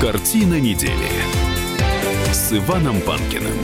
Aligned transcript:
Картина 0.00 0.60
недели 0.60 1.10
с 2.30 2.52
Иваном 2.52 3.00
Панкиным 3.00 3.58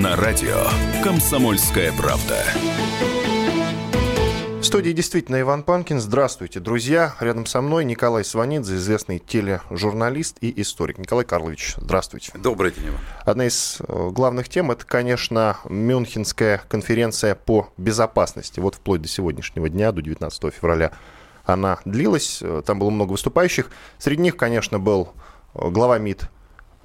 на 0.00 0.14
радио 0.14 0.62
«Комсомольская 1.02 1.90
правда». 1.90 2.40
В 4.60 4.62
студии 4.62 4.92
действительно 4.92 5.40
Иван 5.40 5.64
Панкин. 5.64 5.98
Здравствуйте, 5.98 6.60
друзья. 6.60 7.16
Рядом 7.18 7.46
со 7.46 7.60
мной 7.62 7.84
Николай 7.84 8.24
Сванидзе, 8.24 8.76
известный 8.76 9.18
тележурналист 9.18 10.36
и 10.40 10.62
историк. 10.62 10.98
Николай 10.98 11.24
Карлович, 11.24 11.74
здравствуйте. 11.78 12.30
Добрый 12.36 12.70
день, 12.70 12.86
Иван. 12.86 13.00
Одна 13.24 13.46
из 13.48 13.78
э, 13.80 14.10
главных 14.12 14.48
тем– 14.48 14.70
это, 14.72 14.86
конечно, 14.86 15.56
Мюнхенская 15.68 16.62
конференция 16.68 17.34
по 17.34 17.70
безопасности. 17.76 18.60
Вот 18.60 18.76
вплоть 18.76 19.02
до 19.02 19.08
сегодняшнего 19.08 19.68
дня, 19.68 19.90
до 19.90 20.00
19 20.00 20.54
февраля, 20.54 20.92
она 21.44 21.78
длилась. 21.84 22.38
Э, 22.40 22.62
там 22.64 22.78
было 22.78 22.90
много 22.90 23.12
выступающих. 23.12 23.70
Среди 23.98 24.22
них, 24.22 24.36
конечно, 24.36 24.78
был 24.78 25.12
глава 25.56 25.98
МИД 25.98 26.28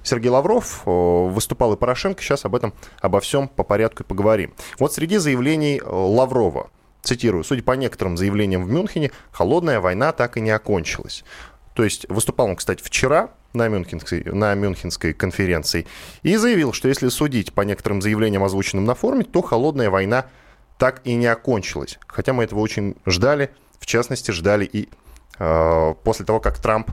Сергей 0.02 0.30
Лавров, 0.30 0.82
выступал 0.84 1.74
и 1.74 1.76
Порошенко. 1.76 2.22
Сейчас 2.22 2.44
об 2.44 2.56
этом, 2.56 2.74
обо 3.00 3.20
всем 3.20 3.46
по 3.48 3.62
порядку 3.62 4.02
поговорим. 4.02 4.52
Вот 4.78 4.92
среди 4.92 5.18
заявлений 5.18 5.80
Лаврова– 5.84 6.70
цитирую, 7.02 7.44
судя 7.44 7.62
по 7.62 7.72
некоторым 7.72 8.16
заявлениям 8.16 8.64
в 8.64 8.70
Мюнхене, 8.70 9.10
холодная 9.30 9.80
война 9.80 10.12
так 10.12 10.36
и 10.36 10.40
не 10.40 10.50
окончилась. 10.50 11.24
То 11.74 11.84
есть 11.84 12.08
выступал 12.08 12.46
он, 12.46 12.56
кстати, 12.56 12.82
вчера 12.82 13.30
на 13.52 13.68
Мюнхенской, 13.68 14.24
на 14.24 14.54
Мюнхенской 14.54 15.12
конференции 15.12 15.86
и 16.22 16.36
заявил, 16.36 16.72
что 16.72 16.88
если 16.88 17.08
судить 17.08 17.52
по 17.52 17.62
некоторым 17.62 18.00
заявлениям, 18.00 18.44
озвученным 18.44 18.84
на 18.84 18.94
форуме, 18.94 19.24
то 19.24 19.42
холодная 19.42 19.90
война 19.90 20.26
так 20.78 21.00
и 21.04 21.14
не 21.14 21.26
окончилась. 21.26 21.98
Хотя 22.06 22.32
мы 22.32 22.44
этого 22.44 22.60
очень 22.60 22.96
ждали, 23.06 23.50
в 23.78 23.86
частности, 23.86 24.30
ждали 24.30 24.64
и 24.64 24.88
э, 25.38 25.94
после 26.02 26.24
того, 26.24 26.40
как 26.40 26.58
Трамп 26.58 26.90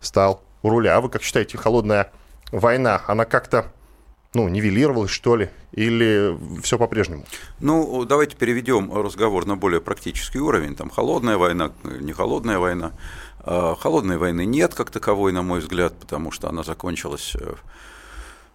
стал 0.00 0.42
у 0.62 0.70
руля. 0.70 0.96
А 0.96 1.00
вы 1.00 1.08
как 1.08 1.22
считаете, 1.22 1.58
холодная 1.58 2.10
война, 2.50 3.02
она 3.06 3.24
как-то 3.24 3.72
ну, 4.34 4.48
нивелировалось, 4.48 5.10
что 5.10 5.36
ли, 5.36 5.50
или 5.72 6.36
все 6.62 6.78
по-прежнему? 6.78 7.26
Ну, 7.60 8.04
давайте 8.04 8.34
переведем 8.36 8.92
разговор 8.92 9.44
на 9.44 9.56
более 9.56 9.80
практический 9.80 10.38
уровень. 10.38 10.74
Там 10.74 10.88
холодная 10.88 11.36
война, 11.36 11.72
не 11.84 12.12
холодная 12.12 12.58
война. 12.58 12.92
А, 13.40 13.74
холодной 13.74 14.16
войны 14.16 14.46
нет 14.46 14.74
как 14.74 14.90
таковой, 14.90 15.32
на 15.32 15.42
мой 15.42 15.60
взгляд, 15.60 15.98
потому 15.98 16.30
что 16.30 16.48
она 16.48 16.62
закончилась 16.62 17.34
э, 17.38 17.54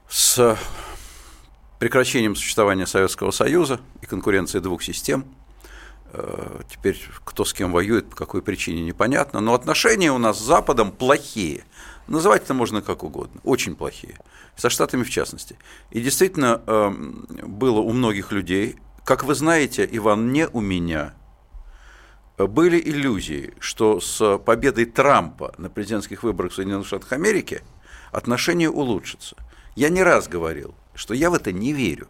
с 0.10 0.58
прекращением 1.78 2.36
существования 2.36 2.88
Советского 2.88 3.32
Союза 3.32 3.80
и 4.02 4.08
конкуренции 4.08 4.60
двух 4.60 4.82
систем. 4.82 5.26
Э, 6.14 6.62
теперь 6.72 7.00
кто 7.24 7.46
с 7.46 7.54
кем 7.54 7.72
воюет, 7.72 8.10
по 8.10 8.16
какой 8.16 8.42
причине, 8.42 8.82
непонятно. 8.82 9.42
Но 9.42 9.54
отношения 9.54 10.12
у 10.12 10.18
нас 10.18 10.40
с 10.40 10.44
Западом 10.44 10.92
плохие. 10.92 11.66
Называть 12.08 12.44
это 12.44 12.54
можно 12.54 12.82
как 12.82 13.04
угодно, 13.04 13.42
очень 13.44 13.76
плохие 13.76 14.18
со 14.56 14.70
Штатами 14.70 15.04
в 15.04 15.10
частности. 15.10 15.58
И 15.92 16.02
действительно 16.02 16.62
эм, 16.66 17.28
было 17.44 17.80
у 17.80 17.92
многих 17.92 18.32
людей, 18.32 18.78
как 19.04 19.24
вы 19.24 19.36
знаете, 19.36 19.88
Иван, 19.92 20.32
не 20.32 20.48
у 20.48 20.62
меня, 20.62 21.14
были 22.38 22.80
иллюзии, 22.80 23.54
что 23.60 24.00
с 24.00 24.38
победой 24.38 24.86
Трампа 24.86 25.54
на 25.58 25.70
президентских 25.70 26.24
выборах 26.24 26.54
в 26.54 26.56
Соединенных 26.56 26.88
Штатах 26.88 27.12
Америки 27.12 27.62
отношения 28.12 28.70
улучшатся. 28.70 29.36
Я 29.76 29.90
не 29.90 30.02
раз 30.02 30.28
говорил, 30.28 30.76
что 30.96 31.14
я 31.14 31.30
в 31.30 31.34
это 31.34 31.52
не 31.52 31.74
верю. 31.74 32.08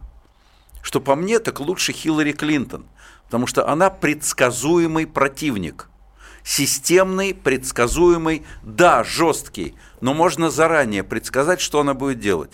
Что 0.80 1.00
по 1.00 1.16
мне 1.16 1.40
так 1.40 1.58
лучше 1.60 1.92
Хиллари 1.92 2.32
Клинтон, 2.32 2.86
потому 3.24 3.46
что 3.46 3.68
она 3.68 3.90
предсказуемый 3.90 5.08
противник– 5.08 5.90
системный, 6.48 7.34
предсказуемый, 7.34 8.42
да, 8.62 9.04
жесткий, 9.04 9.74
но 10.00 10.14
можно 10.14 10.48
заранее 10.48 11.04
предсказать, 11.04 11.60
что 11.60 11.80
она 11.80 11.92
будет 11.92 12.20
делать. 12.20 12.52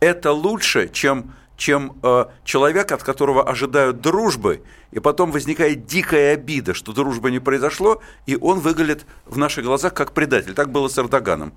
Это 0.00 0.32
лучше, 0.32 0.90
чем, 0.92 1.34
чем 1.56 1.96
э, 2.02 2.26
человек, 2.44 2.92
от 2.92 3.02
которого 3.02 3.48
ожидают 3.48 4.02
дружбы, 4.02 4.62
и 4.90 5.00
потом 5.00 5.30
возникает 5.30 5.86
дикая 5.86 6.34
обида, 6.34 6.74
что 6.74 6.92
дружба 6.92 7.30
не 7.30 7.38
произошло, 7.38 8.02
и 8.26 8.36
он 8.36 8.60
выглядит 8.60 9.06
в 9.24 9.38
наших 9.38 9.64
глазах 9.64 9.94
как 9.94 10.12
предатель. 10.12 10.52
Так 10.52 10.70
было 10.70 10.88
с 10.88 10.98
Эрдоганом. 10.98 11.54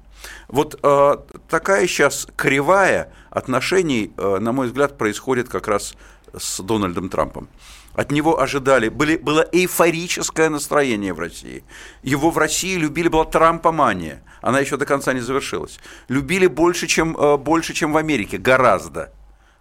Вот 0.47 0.79
э, 0.81 1.15
такая 1.49 1.87
сейчас 1.87 2.25
кривая 2.37 3.11
отношений, 3.31 4.13
э, 4.15 4.37
на 4.39 4.53
мой 4.53 4.67
взгляд, 4.67 4.97
происходит 4.97 5.49
как 5.49 5.67
раз 5.67 5.97
с 6.33 6.61
Дональдом 6.61 7.09
Трампом. 7.09 7.49
От 7.95 8.11
него 8.11 8.41
ожидали, 8.41 8.89
были, 8.89 9.15
было 9.15 9.47
эйфорическое 9.51 10.49
настроение 10.49 11.13
в 11.13 11.19
России. 11.19 11.63
Его 12.03 12.29
в 12.29 12.37
России 12.37 12.75
любили, 12.75 13.07
была 13.07 13.25
трампомания. 13.25 14.21
Она 14.41 14.59
еще 14.59 14.77
до 14.77 14.85
конца 14.85 15.13
не 15.13 15.21
завершилась. 15.21 15.79
Любили 16.09 16.47
больше, 16.47 16.87
чем, 16.87 17.15
э, 17.17 17.37
больше, 17.37 17.73
чем 17.73 17.93
в 17.93 17.97
Америке, 17.97 18.37
гораздо. 18.37 19.13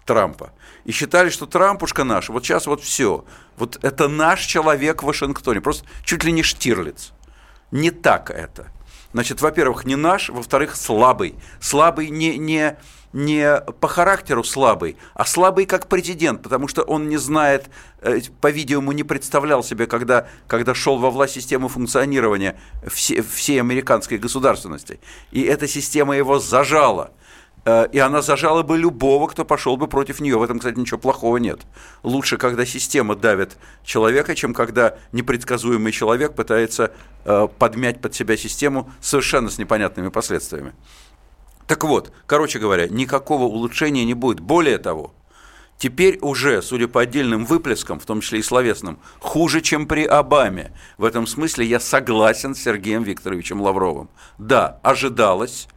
Трампа. 0.05 0.53
И 0.85 0.93
считали, 0.93 1.31
что 1.31 1.47
Трампушка 1.47 2.05
наш, 2.05 2.29
вот 2.29 2.45
сейчас 2.45 2.67
вот 2.67 2.83
все. 2.83 3.25
Вот 3.57 3.83
это 3.83 4.09
наш 4.09 4.45
человек 4.45 5.03
в 5.03 5.07
Вашингтоне. 5.07 5.63
Просто 5.63 5.87
чуть 6.05 6.25
ли 6.25 6.33
не 6.33 6.43
Штирлиц. 6.43 7.13
Не 7.71 7.91
так 7.91 8.31
это. 8.31 8.69
Значит, 9.15 9.41
во-первых, 9.41 9.85
не 9.87 9.97
наш, 9.97 10.29
во-вторых, 10.29 10.77
слабый. 10.77 11.37
Слабый 11.61 12.11
не, 12.11 12.37
не, 12.37 12.77
не 13.15 13.61
по 13.81 13.87
характеру 13.87 14.43
слабый, 14.43 14.97
а 15.15 15.25
слабый 15.25 15.67
как 15.67 15.87
президент, 15.87 16.43
потому 16.43 16.67
что 16.67 16.83
он 16.83 17.09
не 17.09 17.17
знает, 17.17 17.71
э, 18.03 18.21
по-видимому, 18.41 18.91
не 18.91 19.05
представлял 19.05 19.63
себе, 19.63 19.87
когда, 19.87 20.27
когда 20.49 20.75
шел 20.75 20.99
во 20.99 21.11
власть 21.11 21.35
системы 21.35 21.69
функционирования 21.69 22.59
все, 22.87 23.23
всей 23.23 23.61
американской 23.61 24.19
государственности. 24.19 24.99
И 25.31 25.43
эта 25.43 25.69
система 25.69 26.17
его 26.17 26.41
зажала. 26.41 27.13
Э, 27.65 27.87
и 27.93 28.01
она 28.01 28.21
зажала 28.21 28.65
бы 28.65 28.77
любого, 28.77 29.29
кто 29.29 29.45
пошел 29.45 29.77
бы 29.77 29.87
против 29.87 30.19
нее. 30.19 30.37
В 30.37 30.43
этом, 30.43 30.59
кстати, 30.59 30.77
ничего 30.77 30.99
плохого 30.99 31.37
нет. 31.37 31.61
Лучше, 32.03 32.37
когда 32.37 32.67
система 32.67 33.15
давит 33.15 33.57
человека, 33.85 34.35
чем 34.35 34.55
когда 34.55 34.99
непредсказуемый 35.13 35.93
человек 35.93 36.35
пытается 36.35 36.91
э, 37.25 37.47
подмять 37.61 38.01
под 38.01 38.13
себя 38.13 38.37
систему 38.37 38.91
совершенно 39.01 39.51
с 39.51 39.59
непонятными 39.59 40.09
последствиями. 40.09 40.73
Так 41.67 41.85
вот, 41.85 42.13
короче 42.27 42.59
говоря, 42.59 42.89
никакого 42.89 43.45
улучшения 43.45 44.05
не 44.05 44.15
будет. 44.15 44.41
Более 44.41 44.79
того, 44.79 45.15
теперь 45.79 46.19
уже, 46.21 46.61
судя 46.63 46.89
по 46.89 47.01
отдельным 47.01 47.45
выплескам, 47.47 47.99
в 47.99 48.07
том 48.07 48.21
числе 48.21 48.41
и 48.41 48.43
словесным, 48.43 48.99
хуже, 49.21 49.61
чем 49.61 49.87
при 49.87 50.05
Обаме. 50.05 50.73
В 50.99 51.05
этом 51.05 51.27
смысле 51.27 51.67
я 51.67 51.81
согласен 51.81 52.55
с 52.55 52.63
Сергеем 52.63 53.03
Викторовичем 53.03 53.61
Лавровым. 53.61 54.11
Да, 54.39 54.79
ожидалось, 54.83 55.69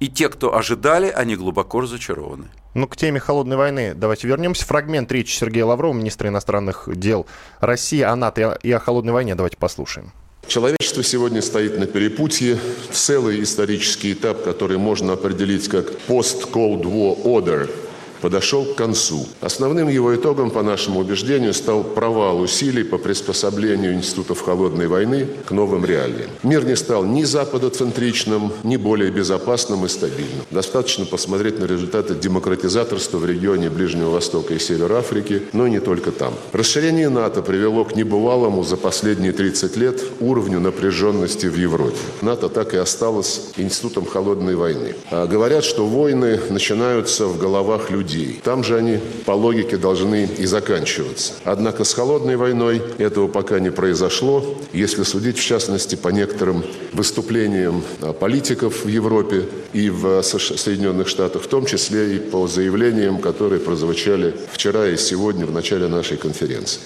и 0.00 0.08
те, 0.08 0.28
кто 0.28 0.54
ожидали, 0.54 1.08
они 1.10 1.34
глубоко 1.34 1.80
разочарованы. 1.80 2.46
Ну, 2.74 2.86
к 2.86 2.96
теме 2.96 3.18
холодной 3.18 3.56
войны 3.56 3.94
давайте 3.94 4.28
вернемся. 4.28 4.64
Фрагмент 4.66 5.10
речи 5.10 5.36
Сергея 5.36 5.64
Лаврова, 5.64 5.92
министра 5.92 6.28
иностранных 6.28 6.88
дел 6.96 7.26
России 7.58 8.02
о 8.02 8.14
НАТО 8.14 8.56
и 8.62 8.70
о 8.70 8.78
холодной 8.78 9.12
войне. 9.12 9.34
Давайте 9.34 9.56
послушаем. 9.56 10.12
Человечество 10.46 11.02
сегодня 11.02 11.42
стоит 11.42 11.78
на 11.78 11.86
перепутье. 11.86 12.58
Целый 12.90 13.42
исторический 13.42 14.12
этап, 14.12 14.42
который 14.44 14.78
можно 14.78 15.12
определить 15.12 15.68
как 15.68 15.92
post-Cold 16.08 16.82
War 16.82 17.22
Order– 17.22 17.70
подошел 18.20 18.64
к 18.64 18.74
концу. 18.74 19.26
Основным 19.40 19.88
его 19.88 20.14
итогом, 20.14 20.50
по 20.50 20.62
нашему 20.62 21.00
убеждению, 21.00 21.54
стал 21.54 21.84
провал 21.84 22.40
усилий 22.40 22.84
по 22.84 22.98
приспособлению 22.98 23.94
институтов 23.94 24.40
холодной 24.40 24.88
войны 24.88 25.26
к 25.46 25.50
новым 25.50 25.84
реалиям. 25.84 26.30
Мир 26.42 26.64
не 26.64 26.76
стал 26.76 27.04
ни 27.04 27.24
западоцентричным, 27.24 28.52
ни 28.64 28.76
более 28.76 29.10
безопасным 29.10 29.84
и 29.84 29.88
стабильным. 29.88 30.44
Достаточно 30.50 31.04
посмотреть 31.04 31.58
на 31.58 31.64
результаты 31.64 32.14
демократизаторства 32.14 33.18
в 33.18 33.26
регионе 33.26 33.70
Ближнего 33.70 34.10
Востока 34.10 34.54
и 34.54 34.58
Севера 34.58 34.98
Африки, 34.98 35.42
но 35.52 35.66
и 35.66 35.70
не 35.70 35.80
только 35.80 36.12
там. 36.12 36.34
Расширение 36.52 37.08
НАТО 37.08 37.42
привело 37.42 37.84
к 37.84 37.94
небывалому 37.94 38.64
за 38.64 38.76
последние 38.76 39.32
30 39.32 39.76
лет 39.76 40.02
уровню 40.20 40.60
напряженности 40.60 41.46
в 41.46 41.56
Европе. 41.56 41.96
НАТО 42.22 42.48
так 42.48 42.74
и 42.74 42.76
осталось 42.76 43.50
институтом 43.56 44.06
холодной 44.06 44.54
войны. 44.54 44.94
А 45.10 45.26
говорят, 45.26 45.64
что 45.64 45.86
войны 45.86 46.40
начинаются 46.50 47.26
в 47.26 47.38
головах 47.38 47.90
людей 47.90 48.07
людей. 48.08 48.40
Там 48.42 48.64
же 48.64 48.76
они 48.76 48.98
по 49.24 49.32
логике 49.32 49.76
должны 49.76 50.24
и 50.24 50.46
заканчиваться. 50.46 51.34
Однако 51.44 51.84
с 51.84 51.94
холодной 51.94 52.36
войной 52.36 52.82
этого 52.98 53.28
пока 53.28 53.60
не 53.60 53.70
произошло. 53.70 54.56
Если 54.72 55.02
судить 55.02 55.38
в 55.38 55.44
частности 55.44 55.94
по 55.94 56.08
некоторым 56.08 56.64
выступлениям 56.92 57.82
а, 58.00 58.12
политиков 58.12 58.84
в 58.84 58.88
Европе 58.88 59.44
и 59.72 59.90
в 59.90 60.22
Соединенных 60.22 61.08
Штатах, 61.08 61.42
в 61.42 61.48
том 61.48 61.66
числе 61.66 62.16
и 62.16 62.18
по 62.18 62.46
заявлениям, 62.46 63.18
которые 63.20 63.60
прозвучали 63.60 64.34
вчера 64.52 64.86
и 64.88 64.96
сегодня 64.96 65.46
в 65.46 65.52
начале 65.52 65.88
нашей 65.88 66.16
конференции. 66.16 66.80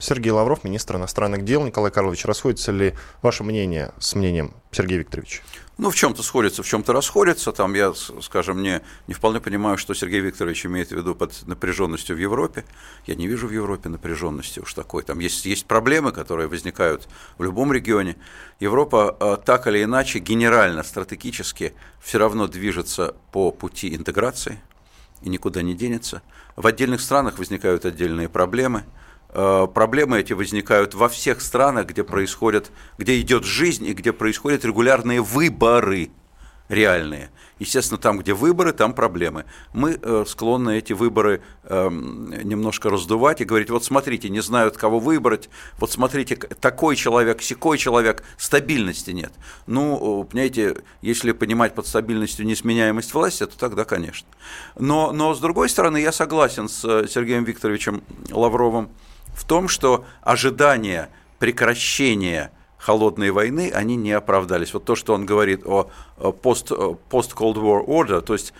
Сергей 0.00 0.30
Лавров, 0.30 0.62
министр 0.62 0.96
иностранных 0.96 1.44
дел. 1.44 1.64
Николай 1.64 1.90
Карлович, 1.90 2.24
расходится 2.24 2.70
ли 2.70 2.94
ваше 3.20 3.42
мнение 3.42 3.90
с 3.98 4.14
мнением 4.14 4.54
Сергея 4.70 5.00
Викторовича? 5.00 5.42
Ну, 5.78 5.90
в 5.90 5.94
чем-то 5.94 6.24
сходится, 6.24 6.64
в 6.64 6.66
чем-то 6.66 6.92
расходится. 6.92 7.52
Там 7.52 7.72
я, 7.74 7.94
скажем, 7.94 8.62
не, 8.62 8.82
не 9.06 9.14
вполне 9.14 9.40
понимаю, 9.40 9.78
что 9.78 9.94
Сергей 9.94 10.18
Викторович 10.18 10.66
имеет 10.66 10.88
в 10.88 10.96
виду 10.96 11.14
под 11.14 11.46
напряженностью 11.46 12.16
в 12.16 12.18
Европе. 12.18 12.64
Я 13.06 13.14
не 13.14 13.28
вижу 13.28 13.46
в 13.46 13.52
Европе 13.52 13.88
напряженности 13.88 14.58
уж 14.58 14.74
такой. 14.74 15.04
Там 15.04 15.20
есть, 15.20 15.46
есть 15.46 15.66
проблемы, 15.66 16.10
которые 16.10 16.48
возникают 16.48 17.08
в 17.38 17.44
любом 17.44 17.72
регионе. 17.72 18.16
Европа 18.58 19.16
а, 19.20 19.36
так 19.36 19.68
или 19.68 19.84
иначе 19.84 20.18
генерально, 20.18 20.82
стратегически 20.82 21.74
все 22.00 22.18
равно 22.18 22.48
движется 22.48 23.14
по 23.30 23.52
пути 23.52 23.94
интеграции 23.94 24.60
и 25.22 25.28
никуда 25.28 25.62
не 25.62 25.74
денется. 25.74 26.22
В 26.56 26.66
отдельных 26.66 27.00
странах 27.00 27.38
возникают 27.38 27.84
отдельные 27.84 28.28
проблемы– 28.28 28.82
проблемы 29.32 30.20
эти 30.20 30.32
возникают 30.32 30.94
во 30.94 31.08
всех 31.08 31.40
странах, 31.40 31.86
где 31.86 32.04
происходят, 32.04 32.70
где 32.96 33.20
идет 33.20 33.44
жизнь 33.44 33.86
и 33.86 33.92
где 33.92 34.12
происходят 34.12 34.64
регулярные 34.64 35.20
выборы 35.20 36.10
реальные. 36.68 37.30
Естественно, 37.58 37.98
там, 37.98 38.18
где 38.18 38.34
выборы, 38.34 38.72
там 38.72 38.92
проблемы. 38.92 39.44
Мы 39.72 39.98
э, 40.00 40.24
склонны 40.28 40.78
эти 40.78 40.92
выборы 40.92 41.42
э, 41.64 41.88
немножко 41.90 42.88
раздувать 42.88 43.40
и 43.40 43.44
говорить, 43.44 43.70
вот 43.70 43.84
смотрите, 43.84 44.28
не 44.28 44.40
знают, 44.40 44.76
кого 44.76 45.00
выбрать, 45.00 45.48
вот 45.78 45.90
смотрите, 45.90 46.36
такой 46.36 46.94
человек, 46.94 47.42
секой 47.42 47.78
человек, 47.78 48.22
стабильности 48.36 49.10
нет. 49.10 49.32
Ну, 49.66 50.24
понимаете, 50.30 50.82
если 51.02 51.32
понимать 51.32 51.74
под 51.74 51.86
стабильностью 51.86 52.46
несменяемость 52.46 53.12
власти, 53.12 53.46
то 53.46 53.58
тогда, 53.58 53.84
конечно. 53.84 54.28
Но, 54.78 55.12
но 55.12 55.34
с 55.34 55.40
другой 55.40 55.68
стороны, 55.68 55.98
я 55.98 56.12
согласен 56.12 56.68
с 56.68 56.84
э, 56.84 57.08
Сергеем 57.08 57.44
Викторовичем 57.44 58.04
Лавровым, 58.30 58.90
в 59.38 59.44
том, 59.44 59.68
что 59.68 60.04
ожидания 60.20 61.10
прекращения 61.38 62.50
холодной 62.76 63.30
войны, 63.30 63.70
они 63.72 63.94
не 63.94 64.10
оправдались. 64.10 64.74
Вот 64.74 64.84
то, 64.84 64.96
что 64.96 65.14
он 65.14 65.26
говорит 65.26 65.64
о 65.64 65.90
post-Cold 66.18 67.54
War 67.54 67.86
Order, 67.86 68.20
то 68.20 68.32
есть 68.32 68.52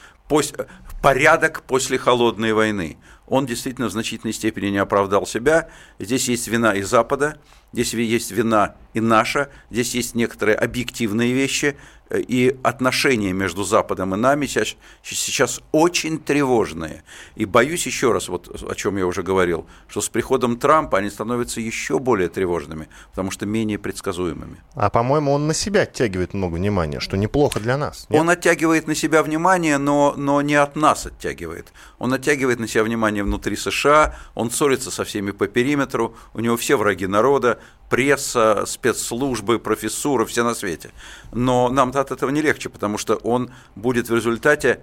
порядок 1.03 1.65
после 1.65 1.99
холодной 1.99 2.53
войны, 2.53 2.97
он 3.27 3.45
действительно 3.45 3.89
в 3.89 3.93
значительной 3.93 4.33
степени 4.33 4.69
не 4.69 4.79
оправдал 4.79 5.27
себя. 5.27 5.69
Здесь 5.99 6.29
есть 6.29 6.47
вина 6.47 6.75
и 6.75 6.83
Запада, 6.83 7.39
здесь 7.73 7.93
есть 7.93 8.31
вина 8.31 8.77
и 8.95 9.01
наша, 9.01 9.51
здесь 9.71 9.95
есть 9.97 10.15
некоторые 10.15 10.57
объективные 10.57 11.33
вещи, 11.33 11.77
и 12.11 12.57
отношения 12.63 13.33
между 13.33 13.65
Западом 13.65 14.15
и 14.15 14.19
нами 14.19 14.47
сейчас, 14.47 14.77
сейчас 15.03 15.61
очень 15.73 16.19
тревожные. 16.19 17.03
И 17.37 17.45
боюсь 17.45 17.87
еще 17.87 18.13
раз, 18.13 18.29
вот 18.29 18.63
о 18.63 18.75
чем 18.75 18.97
я 18.97 19.07
уже 19.07 19.23
говорил, 19.23 19.67
что 19.89 20.01
с 20.01 20.09
приходом 20.09 20.59
Трампа 20.59 20.99
они 20.99 21.11
становятся 21.11 21.61
еще 21.61 21.99
более 21.99 22.29
тревожными, 22.29 22.89
потому 23.11 23.31
что 23.31 23.47
менее 23.47 23.79
предсказуемыми. 23.79 24.63
А 24.75 24.91
по-моему, 24.91 25.33
он 25.33 25.47
на 25.47 25.55
себя 25.55 25.83
оттягивает 25.83 26.35
много 26.35 26.55
внимания, 26.55 27.01
что 27.01 27.17
неплохо 27.17 27.61
для 27.61 27.77
нас. 27.77 28.07
Нет? 28.09 28.21
Он 28.21 28.31
оттягивает 28.31 28.87
на 28.87 28.95
себя 28.95 29.23
внимание, 29.23 29.79
но, 29.79 30.15
но 30.17 30.41
не 30.43 30.55
от 30.55 30.77
нас 30.77 31.07
оттягивает. 31.07 31.73
Он 31.99 32.13
оттягивает 32.15 32.59
на 32.59 32.69
себя 32.69 32.85
внимание 32.85 33.23
внутри 33.23 33.57
США, 33.57 34.17
он 34.35 34.51
ссорится 34.51 34.91
со 34.91 35.05
всеми 35.05 35.33
по 35.33 35.47
периметру, 35.47 36.15
у 36.35 36.41
него 36.41 36.57
все 36.57 36.77
враги 36.77 37.07
народа, 37.07 37.59
пресса, 37.89 38.65
спецслужбы, 38.67 39.59
профессура, 39.59 40.25
все 40.27 40.45
на 40.45 40.55
свете. 40.55 40.91
Но 41.33 41.69
нам-то 41.69 41.98
от 42.01 42.11
этого 42.11 42.31
не 42.31 42.43
легче, 42.43 42.69
потому 42.69 42.99
что 42.99 43.17
он 43.17 43.51
будет 43.75 44.09
в 44.09 44.15
результате, 44.15 44.81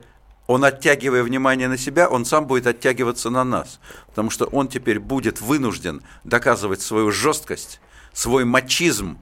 он 0.48 0.64
оттягивая 0.64 1.24
внимание 1.24 1.68
на 1.68 1.78
себя, 1.78 2.08
он 2.08 2.26
сам 2.26 2.46
будет 2.48 2.68
оттягиваться 2.68 3.30
на 3.30 3.44
нас. 3.44 3.80
Потому 4.08 4.30
что 4.30 4.46
он 4.46 4.68
теперь 4.68 5.00
будет 5.00 5.42
вынужден 5.42 6.02
доказывать 6.24 6.82
свою 6.82 7.12
жесткость, 7.12 7.80
свой 8.14 8.46
мачизм, 8.46 9.18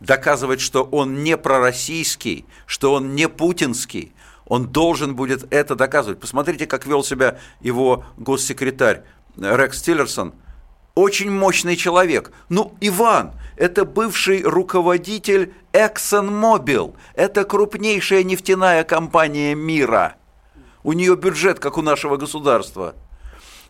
доказывать, 0.00 0.60
что 0.60 0.82
он 0.84 1.22
не 1.22 1.36
пророссийский, 1.36 2.46
что 2.66 2.94
он 2.94 3.14
не 3.14 3.28
путинский, 3.28 4.12
он 4.46 4.68
должен 4.68 5.14
будет 5.14 5.46
это 5.52 5.74
доказывать. 5.74 6.20
Посмотрите, 6.20 6.66
как 6.66 6.86
вел 6.86 7.04
себя 7.04 7.38
его 7.60 8.04
госсекретарь 8.16 9.02
Рекс 9.36 9.82
Тиллерсон– 9.82 10.34
очень 10.94 11.30
мощный 11.30 11.76
человек. 11.76 12.32
Ну, 12.48 12.74
Иван, 12.80 13.32
это 13.56 13.84
бывший 13.84 14.42
руководитель 14.42 15.54
ExxonMobil. 15.72 16.94
Это 17.14 17.44
крупнейшая 17.44 18.24
нефтяная 18.24 18.84
компания 18.84 19.54
мира. 19.54 20.16
У 20.82 20.92
нее 20.92 21.16
бюджет, 21.16 21.60
как 21.60 21.78
у 21.78 21.82
нашего 21.82 22.16
государства. 22.16 22.94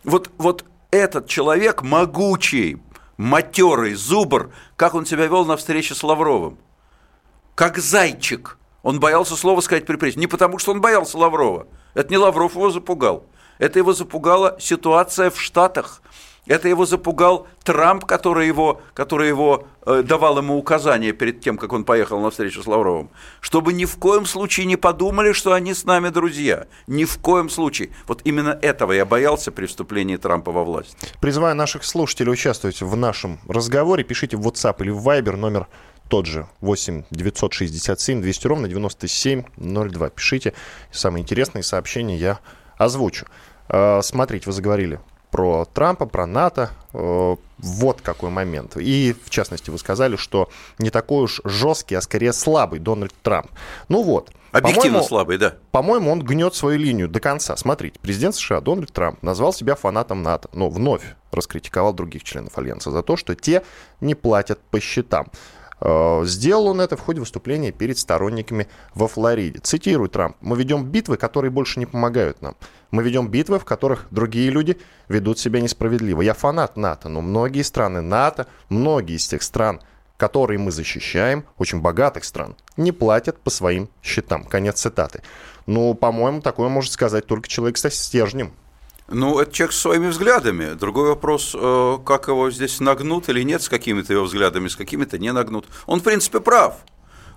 Вот, 0.03 0.31
вот 0.37 0.65
этот 0.91 1.27
человек 1.27 1.81
могучий, 1.81 2.81
матерый, 3.17 3.93
зубр, 3.93 4.51
как 4.75 4.95
он 4.95 5.05
себя 5.05 5.27
вел 5.27 5.45
на 5.45 5.55
встрече 5.55 5.95
с 5.95 6.03
Лавровым. 6.03 6.57
Как 7.55 7.77
зайчик. 7.77 8.57
Он 8.81 8.99
боялся 8.99 9.37
слова 9.37 9.61
сказать 9.61 9.85
при 9.85 9.95
прессе. 9.95 10.19
Не 10.19 10.27
потому, 10.27 10.59
что 10.59 10.71
он 10.71 10.81
боялся 10.81 11.17
Лаврова. 11.17 11.67
Это 11.93 12.09
не 12.09 12.17
Лавров 12.17 12.55
его 12.55 12.69
запугал. 12.69 13.25
Это 13.59 13.79
его 13.79 13.93
запугала 13.93 14.57
ситуация 14.59 15.29
в 15.29 15.39
Штатах– 15.39 16.01
это 16.45 16.67
его 16.67 16.85
запугал 16.85 17.47
Трамп, 17.63 18.05
который 18.05 18.47
его, 18.47 18.81
который 18.93 19.29
его 19.29 19.65
э, 19.85 20.03
давал 20.03 20.37
ему 20.37 20.57
указания 20.57 21.13
перед 21.13 21.39
тем, 21.39 21.57
как 21.57 21.71
он 21.71 21.85
поехал 21.85 22.19
на 22.19 22.31
встречу 22.31 22.61
с 22.61 22.67
Лавровым, 22.67 23.09
чтобы 23.39 23.71
ни 23.71 23.85
в 23.85 23.95
коем 23.97 24.25
случае 24.25 24.65
не 24.65 24.75
подумали, 24.75 25.31
что 25.31 25.53
они 25.53 25.73
с 25.73 25.85
нами 25.85 26.09
друзья. 26.09 26.67
Ни 26.87 27.05
в 27.05 27.17
коем 27.19 27.49
случае. 27.49 27.91
Вот 28.07 28.21
именно 28.25 28.57
этого 28.61 28.91
я 28.91 29.05
боялся 29.05 29.51
при 29.51 29.67
вступлении 29.67 30.17
Трампа 30.17 30.51
во 30.51 30.63
власть. 30.63 30.97
Призываю 31.21 31.55
наших 31.55 31.85
слушателей 31.85 32.33
участвовать 32.33 32.81
в 32.81 32.95
нашем 32.97 33.39
разговоре. 33.47 34.03
Пишите 34.03 34.35
в 34.35 34.45
WhatsApp 34.45 34.75
или 34.81 34.89
в 34.89 35.07
Viber 35.07 35.37
номер 35.37 35.67
тот 36.09 36.25
же 36.25 36.47
8 36.59 37.03
967 37.09 38.21
200 38.21 38.47
ровно 38.47 38.67
9702. 38.67 40.09
Пишите. 40.09 40.53
Самые 40.91 41.21
интересные 41.21 41.63
сообщения 41.63 42.17
я 42.17 42.39
озвучу. 42.77 43.27
Э, 43.69 44.01
смотрите, 44.03 44.47
вы 44.47 44.51
заговорили 44.51 44.99
про 45.33 45.65
Трампа, 45.65 46.05
про 46.05 46.27
НАТО. 46.27 46.69
Э, 46.93 47.35
вот 47.57 48.01
какой 48.01 48.29
момент. 48.29 48.77
И, 48.77 49.15
в 49.25 49.31
частности, 49.31 49.71
вы 49.71 49.79
сказали, 49.79 50.15
что 50.15 50.47
не 50.77 50.91
такой 50.91 51.23
уж 51.23 51.41
жесткий, 51.43 51.95
а 51.95 52.01
скорее 52.01 52.33
слабый 52.33 52.79
Дональд 52.79 53.13
Трамп. 53.23 53.49
Ну 53.89 54.03
вот. 54.03 54.29
Объективно 54.51 55.01
слабый, 55.01 55.39
да. 55.39 55.55
По-моему, 55.71 56.11
он 56.11 56.21
гнет 56.21 56.53
свою 56.53 56.77
линию 56.77 57.09
до 57.09 57.19
конца. 57.19 57.57
Смотрите, 57.57 57.99
президент 57.99 58.35
США 58.35 58.61
Дональд 58.61 58.93
Трамп 58.93 59.23
назвал 59.23 59.53
себя 59.53 59.75
фанатом 59.75 60.21
НАТО, 60.21 60.49
но 60.53 60.69
вновь 60.69 61.15
раскритиковал 61.31 61.93
других 61.93 62.23
членов 62.23 62.55
Альянса 62.59 62.91
за 62.91 63.01
то, 63.01 63.17
что 63.17 63.33
те 63.33 63.63
не 64.01 64.13
платят 64.13 64.59
по 64.69 64.79
счетам. 64.79 65.31
Э, 65.85 66.23
сделал 66.23 66.67
он 66.67 66.79
это 66.79 66.95
в 66.95 67.01
ходе 67.01 67.19
выступления 67.19 67.73
перед 67.73 67.97
сторонниками 67.97 68.69
во 68.95 69.09
Флориде. 69.09 69.59
Цитирую 69.59 70.07
Трамп. 70.07 70.37
«Мы 70.39 70.55
ведем 70.57 70.85
битвы, 70.85 71.17
которые 71.17 71.51
больше 71.51 71.77
не 71.77 71.85
помогают 71.85 72.41
нам. 72.41 72.55
Мы 72.91 73.03
ведем 73.03 73.27
битвы, 73.27 73.59
в 73.59 73.65
которых 73.65 74.07
другие 74.09 74.49
люди 74.49 74.77
ведут 75.09 75.39
себя 75.39 75.59
несправедливо. 75.59 76.21
Я 76.21 76.33
фанат 76.33 76.77
НАТО, 76.77 77.09
но 77.09 77.19
многие 77.19 77.63
страны 77.63 77.99
НАТО, 77.99 78.47
многие 78.69 79.17
из 79.17 79.27
тех 79.27 79.43
стран, 79.43 79.81
которые 80.15 80.57
мы 80.57 80.71
защищаем, 80.71 81.43
очень 81.57 81.81
богатых 81.81 82.23
стран, 82.23 82.55
не 82.77 82.93
платят 82.93 83.37
по 83.41 83.49
своим 83.49 83.89
счетам». 84.01 84.45
Конец 84.45 84.79
цитаты. 84.79 85.21
Ну, 85.65 85.93
по-моему, 85.95 86.39
такое 86.39 86.69
может 86.69 86.93
сказать 86.93 87.25
только 87.25 87.49
человек 87.49 87.75
со 87.75 87.89
стержнем. 87.89 88.53
Ну, 89.07 89.39
это 89.39 89.51
человек 89.51 89.73
со 89.73 89.81
своими 89.81 90.07
взглядами. 90.07 90.73
Другой 90.73 91.09
вопрос, 91.09 91.53
э, 91.53 91.97
как 92.05 92.29
его 92.29 92.49
здесь 92.51 92.79
нагнут 92.79 93.27
или 93.29 93.43
нет 93.43 93.61
с 93.61 93.69
какими-то 93.69 94.13
его 94.13 94.23
взглядами, 94.23 94.69
с 94.69 94.75
какими-то 94.75 95.19
не 95.19 95.31
нагнут. 95.33 95.67
Он, 95.85 95.99
в 95.99 96.03
принципе, 96.03 96.39
прав. 96.39 96.77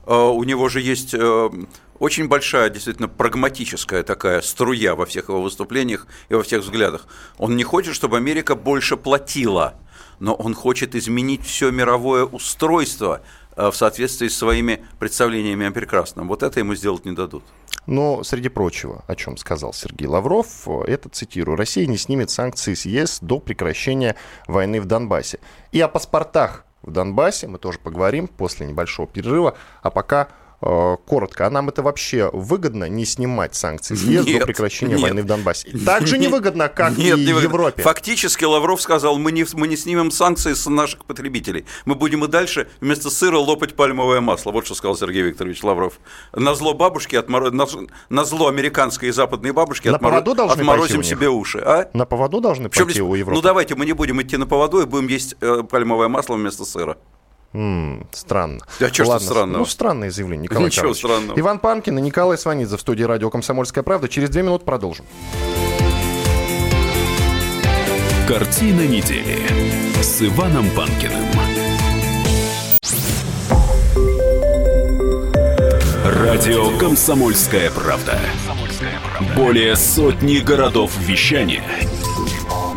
Э, 0.06 0.14
у 0.14 0.42
него 0.44 0.68
же 0.68 0.80
есть 0.80 1.12
э, 1.12 1.50
очень 1.98 2.28
большая, 2.28 2.70
действительно, 2.70 3.08
прагматическая 3.08 4.04
такая 4.04 4.42
струя 4.42 4.94
во 4.94 5.06
всех 5.06 5.28
его 5.28 5.42
выступлениях 5.42 6.06
и 6.28 6.34
во 6.34 6.44
всех 6.44 6.62
взглядах. 6.62 7.06
Он 7.36 7.56
не 7.56 7.64
хочет, 7.64 7.94
чтобы 7.96 8.16
Америка 8.16 8.54
больше 8.54 8.96
платила, 8.96 9.74
но 10.20 10.34
он 10.34 10.54
хочет 10.54 10.94
изменить 10.94 11.44
все 11.44 11.72
мировое 11.72 12.24
устройство 12.24 13.22
в 13.56 13.72
соответствии 13.72 14.28
с 14.28 14.36
своими 14.36 14.84
представлениями 14.98 15.66
о 15.66 15.72
прекрасном. 15.72 16.28
Вот 16.28 16.42
это 16.42 16.60
ему 16.60 16.74
сделать 16.74 17.04
не 17.04 17.12
дадут. 17.12 17.42
Но, 17.86 18.24
среди 18.24 18.48
прочего, 18.48 19.04
о 19.06 19.14
чем 19.14 19.36
сказал 19.36 19.72
Сергей 19.72 20.08
Лавров, 20.08 20.68
это, 20.86 21.08
цитирую, 21.08 21.56
«Россия 21.56 21.86
не 21.86 21.96
снимет 21.96 22.30
санкции 22.30 22.74
с 22.74 22.84
ЕС 22.84 23.18
до 23.20 23.38
прекращения 23.38 24.16
войны 24.46 24.80
в 24.80 24.86
Донбассе». 24.86 25.38
И 25.72 25.80
о 25.80 25.88
паспортах 25.88 26.64
в 26.82 26.90
Донбассе 26.90 27.46
мы 27.46 27.58
тоже 27.58 27.78
поговорим 27.78 28.28
после 28.28 28.66
небольшого 28.66 29.06
перерыва. 29.06 29.56
А 29.82 29.90
пока 29.90 30.28
Э, 30.28 30.30
коротко, 30.60 31.46
а 31.46 31.50
нам 31.50 31.68
это 31.68 31.82
вообще 31.82 32.30
выгодно 32.32 32.88
не 32.88 33.04
снимать 33.04 33.54
санкции 33.54 33.94
с 33.94 34.02
ЕС 34.02 34.24
до 34.24 34.46
прекращения 34.46 34.94
нет, 34.94 35.02
войны 35.02 35.22
в 35.22 35.26
Донбассе? 35.26 35.70
Так 35.84 36.06
же 36.06 36.18
невыгодно, 36.18 36.68
как 36.68 36.96
нет, 36.96 37.18
и 37.18 37.26
не 37.26 37.32
Европе. 37.46 37.82
Фактически 37.82 38.44
Лавров 38.44 38.80
сказал, 38.80 39.18
мы 39.18 39.32
не, 39.32 39.44
мы 39.54 39.68
не 39.68 39.76
снимем 39.76 40.10
санкции 40.10 40.52
с 40.52 40.68
наших 40.68 41.04
потребителей. 41.04 41.64
Мы 41.84 41.94
будем 41.94 42.24
и 42.24 42.28
дальше 42.28 42.68
вместо 42.80 43.10
сыра 43.10 43.38
лопать 43.38 43.74
пальмовое 43.74 44.20
масло. 44.20 44.52
Вот 44.52 44.66
что 44.66 44.74
сказал 44.74 44.96
Сергей 44.96 45.22
Викторович 45.22 45.62
Лавров. 45.62 45.98
На 46.34 46.54
зло 46.54 46.74
бабушки, 46.74 47.16
отмор... 47.16 47.50
на, 47.52 48.24
зло 48.24 48.48
американской 48.48 49.08
и 49.08 49.12
западной 49.12 49.52
бабушки 49.52 49.88
на 49.88 49.96
отмор... 49.96 50.14
отморозим 50.14 51.02
себе 51.02 51.28
уши. 51.28 51.58
А? 51.64 51.88
На 51.92 52.06
поводу 52.06 52.40
должны 52.40 52.68
пойти 52.68 52.90
здесь... 52.90 53.00
у 53.00 53.14
Европы? 53.14 53.36
Ну 53.36 53.42
давайте 53.42 53.74
мы 53.74 53.86
не 53.86 53.92
будем 53.92 54.20
идти 54.22 54.36
на 54.36 54.46
поводу 54.46 54.80
и 54.80 54.86
будем 54.86 55.08
есть 55.08 55.36
э, 55.40 55.62
пальмовое 55.68 56.08
масло 56.08 56.34
вместо 56.34 56.64
сыра. 56.64 56.96
М-м, 57.56 58.06
странно. 58.12 58.60
А 58.80 58.88
что 58.92 59.04
Ладно, 59.06 59.26
странного? 59.26 59.58
Ну, 59.60 59.64
странное 59.64 60.10
заявление, 60.10 60.44
Николай 60.44 60.66
Ничего 60.66 60.82
Карлович. 60.82 60.98
странного. 60.98 61.40
Иван 61.40 61.58
Панкин 61.58 61.98
и 61.98 62.02
Николай 62.02 62.36
Сванидзе 62.36 62.76
в 62.76 62.80
студии 62.80 63.02
радио 63.02 63.30
«Комсомольская 63.30 63.82
правда». 63.82 64.08
Через 64.08 64.28
две 64.28 64.42
минуты 64.42 64.66
продолжим. 64.66 65.06
Картина 68.28 68.86
недели 68.86 69.38
с 70.02 70.20
Иваном 70.20 70.68
Панкиным. 70.76 71.24
Радио 76.04 76.76
«Комсомольская 76.78 77.70
правда». 77.70 78.18
Более 79.34 79.76
сотни 79.76 80.38
городов 80.38 80.92
вещания 80.98 81.64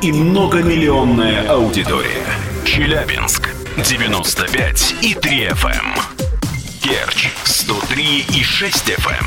и 0.01 0.13
многомиллионная 0.13 1.49
аудитория. 1.49 2.25
Челябинск 2.63 3.48
95 3.83 4.95
и 5.01 5.13
3 5.13 5.47
FM. 5.47 5.69
Эм. 5.69 5.95
Керчь 6.81 7.29
103 7.45 8.25
и 8.35 8.43
6 8.43 8.89
FM. 8.89 9.25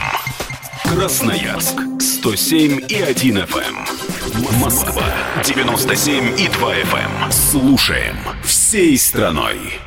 Эм. 0.84 0.94
Красноярск 0.94 1.80
107 2.00 2.80
и 2.86 3.00
1 3.00 3.38
FM. 3.38 3.56
Эм. 3.56 4.60
Москва 4.60 5.04
97 5.44 6.38
и 6.38 6.48
2 6.48 6.74
FM. 6.74 7.32
Слушаем 7.32 8.16
всей 8.44 8.98
страной. 8.98 9.80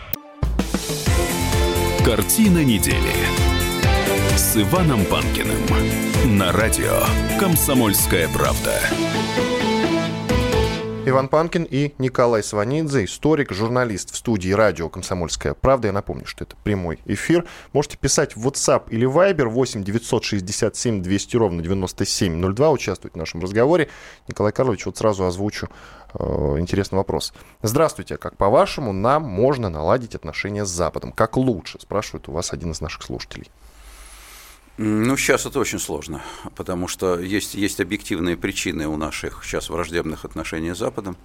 Картина 2.03 2.63
недели 2.63 3.13
с 4.35 4.57
Иваном 4.57 5.05
Панкиным 5.05 6.37
на 6.37 6.51
радио 6.51 7.03
«Комсомольская 7.39 8.27
правда». 8.29 8.81
Иван 11.15 11.29
Панкин 11.29 11.63
и 11.63 11.93
Николай 11.97 12.43
Сванидзе, 12.43 13.05
историк, 13.05 13.53
журналист 13.53 14.11
в 14.11 14.17
студии 14.17 14.51
радио 14.51 14.89
«Комсомольская 14.89 15.53
правда». 15.53 15.87
Я 15.87 15.93
напомню, 15.93 16.25
что 16.25 16.43
это 16.43 16.57
прямой 16.61 16.99
эфир. 17.05 17.45
Можете 17.71 17.97
писать 17.97 18.35
в 18.35 18.45
WhatsApp 18.45 18.89
или 18.89 19.07
Viber 19.07 19.45
8 19.45 19.81
967 19.81 21.01
200 21.01 21.37
ровно 21.37 21.61
9702, 21.61 22.69
участвовать 22.69 23.13
в 23.13 23.17
нашем 23.17 23.39
разговоре. 23.39 23.87
Николай 24.27 24.51
Карлович, 24.51 24.87
вот 24.87 24.97
сразу 24.97 25.25
озвучу 25.25 25.69
э, 26.15 26.55
интересный 26.59 26.97
вопрос. 26.97 27.33
Здравствуйте, 27.61 28.17
как 28.17 28.35
по-вашему 28.35 28.91
нам 28.91 29.23
можно 29.23 29.69
наладить 29.69 30.15
отношения 30.15 30.65
с 30.65 30.69
Западом? 30.69 31.13
Как 31.13 31.37
лучше, 31.37 31.79
спрашивает 31.79 32.27
у 32.27 32.33
вас 32.33 32.51
один 32.51 32.71
из 32.71 32.81
наших 32.81 33.03
слушателей. 33.03 33.49
Ну, 34.77 35.15
сейчас 35.15 35.45
это 35.45 35.59
очень 35.59 35.79
сложно, 35.79 36.21
потому 36.55 36.89
что 36.89 37.17
есть, 37.17 37.55
есть 37.55 37.79
объективные 37.79 38.35
причины 38.35 38.87
у 38.87 38.97
наших 38.97 39.43
сейчас 39.45 39.69
враждебных 39.69 40.25
отношений 40.25 40.73
с 40.73 40.77
Западом. 40.77 41.15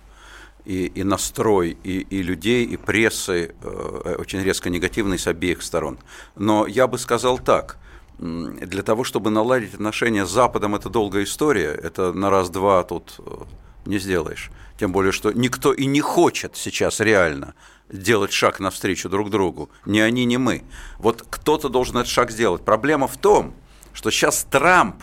И, 0.66 0.86
и 0.86 1.04
настрой 1.04 1.78
и, 1.82 2.00
и 2.00 2.22
людей, 2.22 2.66
и 2.66 2.76
прессы 2.76 3.54
э, 3.62 4.16
очень 4.18 4.42
резко 4.42 4.68
негативный 4.68 5.18
с 5.18 5.26
обеих 5.26 5.62
сторон. 5.62 5.98
Но 6.36 6.66
я 6.66 6.86
бы 6.86 6.98
сказал 6.98 7.38
так, 7.38 7.78
для 8.18 8.82
того, 8.82 9.02
чтобы 9.04 9.30
наладить 9.30 9.72
отношения 9.72 10.26
с 10.26 10.30
Западом, 10.30 10.74
это 10.74 10.90
долгая 10.90 11.24
история, 11.24 11.70
это 11.70 12.12
на 12.12 12.28
раз-два 12.28 12.82
тут 12.82 13.14
э, 13.18 13.22
не 13.86 13.98
сделаешь. 13.98 14.50
Тем 14.78 14.92
более, 14.92 15.12
что 15.12 15.32
никто 15.32 15.72
и 15.72 15.86
не 15.86 16.02
хочет 16.02 16.56
сейчас 16.56 17.00
реально 17.00 17.54
делать 17.92 18.32
шаг 18.32 18.60
навстречу 18.60 19.08
друг 19.08 19.30
другу. 19.30 19.70
Ни 19.86 20.00
они, 20.00 20.24
ни 20.24 20.36
мы. 20.36 20.62
Вот 20.98 21.24
кто-то 21.28 21.68
должен 21.68 21.98
этот 21.98 22.08
шаг 22.08 22.30
сделать. 22.30 22.64
Проблема 22.64 23.08
в 23.08 23.16
том, 23.16 23.54
что 23.92 24.10
сейчас 24.10 24.46
Трамп 24.50 25.02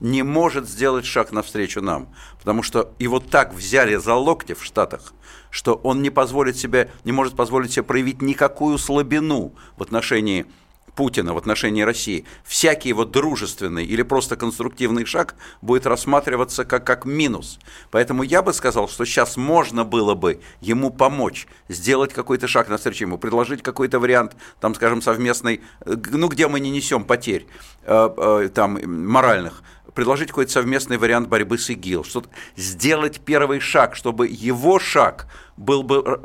не 0.00 0.22
может 0.24 0.68
сделать 0.68 1.04
шаг 1.04 1.30
навстречу 1.30 1.80
нам, 1.80 2.08
потому 2.38 2.62
что 2.64 2.92
его 2.98 3.20
так 3.20 3.54
взяли 3.54 3.94
за 3.96 4.14
локти 4.14 4.54
в 4.54 4.64
Штатах, 4.64 5.14
что 5.48 5.74
он 5.74 6.02
не 6.02 6.10
позволит 6.10 6.56
себе, 6.56 6.90
не 7.04 7.12
может 7.12 7.36
позволить 7.36 7.72
себе 7.72 7.84
проявить 7.84 8.20
никакую 8.20 8.78
слабину 8.78 9.54
в 9.76 9.82
отношении 9.82 10.46
Путина 10.94 11.34
в 11.34 11.38
отношении 11.38 11.82
России, 11.82 12.24
всякий 12.44 12.90
его 12.90 13.04
дружественный 13.04 13.84
или 13.84 14.02
просто 14.02 14.36
конструктивный 14.36 15.04
шаг 15.04 15.34
будет 15.62 15.86
рассматриваться 15.86 16.64
как, 16.64 16.86
как 16.86 17.04
минус. 17.04 17.58
Поэтому 17.90 18.22
я 18.22 18.42
бы 18.42 18.52
сказал, 18.52 18.88
что 18.88 19.04
сейчас 19.04 19.36
можно 19.36 19.84
было 19.84 20.14
бы 20.14 20.40
ему 20.60 20.90
помочь, 20.90 21.46
сделать 21.68 22.12
какой-то 22.12 22.46
шаг 22.46 22.68
навстречу 22.68 23.04
ему, 23.04 23.18
предложить 23.18 23.62
какой-то 23.62 23.98
вариант, 23.98 24.36
там, 24.60 24.74
скажем, 24.74 25.02
совместный, 25.02 25.62
ну, 25.84 26.28
где 26.28 26.48
мы 26.48 26.60
не 26.60 26.70
несем 26.70 27.04
потерь, 27.04 27.46
э, 27.84 28.10
э, 28.16 28.48
там, 28.54 28.78
моральных, 28.84 29.62
предложить 29.94 30.28
какой-то 30.28 30.52
совместный 30.52 30.98
вариант 30.98 31.28
борьбы 31.28 31.58
с 31.58 31.70
ИГИЛ, 31.70 32.04
что 32.04 32.24
сделать 32.56 33.20
первый 33.20 33.60
шаг, 33.60 33.96
чтобы 33.96 34.28
его 34.28 34.78
шаг 34.78 35.26
был 35.56 35.82
бы, 35.82 36.20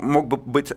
мог 0.00 0.28
бы 0.28 0.36
быть 0.36 0.72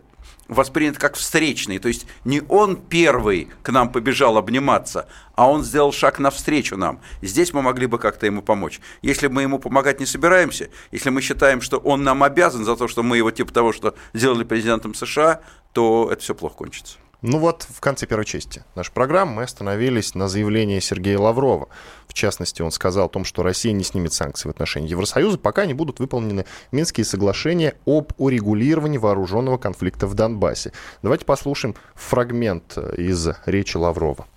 воспринят 0.48 0.98
как 0.98 1.16
встречный. 1.16 1.80
То 1.80 1.88
есть 1.88 2.08
не 2.26 2.42
он 2.48 2.76
первый 2.76 3.50
к 3.64 3.70
нам 3.70 3.92
побежал 3.92 4.38
обниматься, 4.38 5.08
а 5.36 5.50
он 5.50 5.64
сделал 5.64 5.92
шаг 5.92 6.20
навстречу 6.20 6.78
нам. 6.78 7.02
Здесь 7.22 7.54
мы 7.54 7.62
могли 7.62 7.88
бы 7.88 8.00
как-то 8.00 8.26
ему 8.26 8.42
помочь. 8.42 8.80
Если 9.02 9.28
мы 9.28 9.42
ему 9.42 9.60
помогать 9.60 10.00
не 10.00 10.06
собираемся, 10.06 10.70
если 10.92 11.10
мы 11.10 11.22
считаем, 11.22 11.62
что 11.62 11.78
он 11.78 12.04
нам 12.04 12.24
обязан 12.24 12.66
за 12.66 12.76
то, 12.76 12.88
что 12.88 13.04
мы 13.04 13.18
его 13.18 13.32
типа 13.32 13.52
того, 13.52 13.74
что 13.74 13.96
сделали 14.14 14.44
президентом 14.44 14.94
США, 14.94 15.42
то 15.74 16.10
это 16.12 16.22
все 16.22 16.36
плохо 16.36 16.56
кончится. 16.56 16.98
Ну 17.24 17.40
вот 17.40 17.66
в 17.68 17.80
конце 17.80 18.06
первой 18.06 18.26
части 18.26 18.64
нашей 18.76 18.92
программы 18.92 19.38
мы 19.38 19.44
остановились 19.44 20.14
на 20.14 20.28
заявлении 20.28 20.80
Сергея 20.80 21.18
Лаврова. 21.18 21.68
В 22.08 22.14
частности, 22.14 22.62
он 22.62 22.70
сказал 22.70 23.08
о 23.08 23.10
том, 23.10 23.26
что 23.26 23.42
Россия 23.42 23.74
не 23.74 23.84
снимет 23.84 24.14
санкции 24.14 24.48
в 24.48 24.52
отношении 24.52 24.88
Евросоюза, 24.88 25.40
пока 25.40 25.66
не 25.66 25.74
будут 25.74 26.00
выполнены 26.00 26.46
Минские 26.72 27.06
соглашения 27.06 27.74
об 27.88 28.12
урегулировании 28.20 29.00
вооруженного 29.00 29.58
конфликта 29.58 30.06
в 30.06 30.14
Донбассе. 30.14 30.74
Давайте 31.02 31.26
послушаем 31.26 31.74
фрагмент 31.96 32.78
из 32.78 33.28
речи 33.48 33.78
Лаврова. 33.78 34.28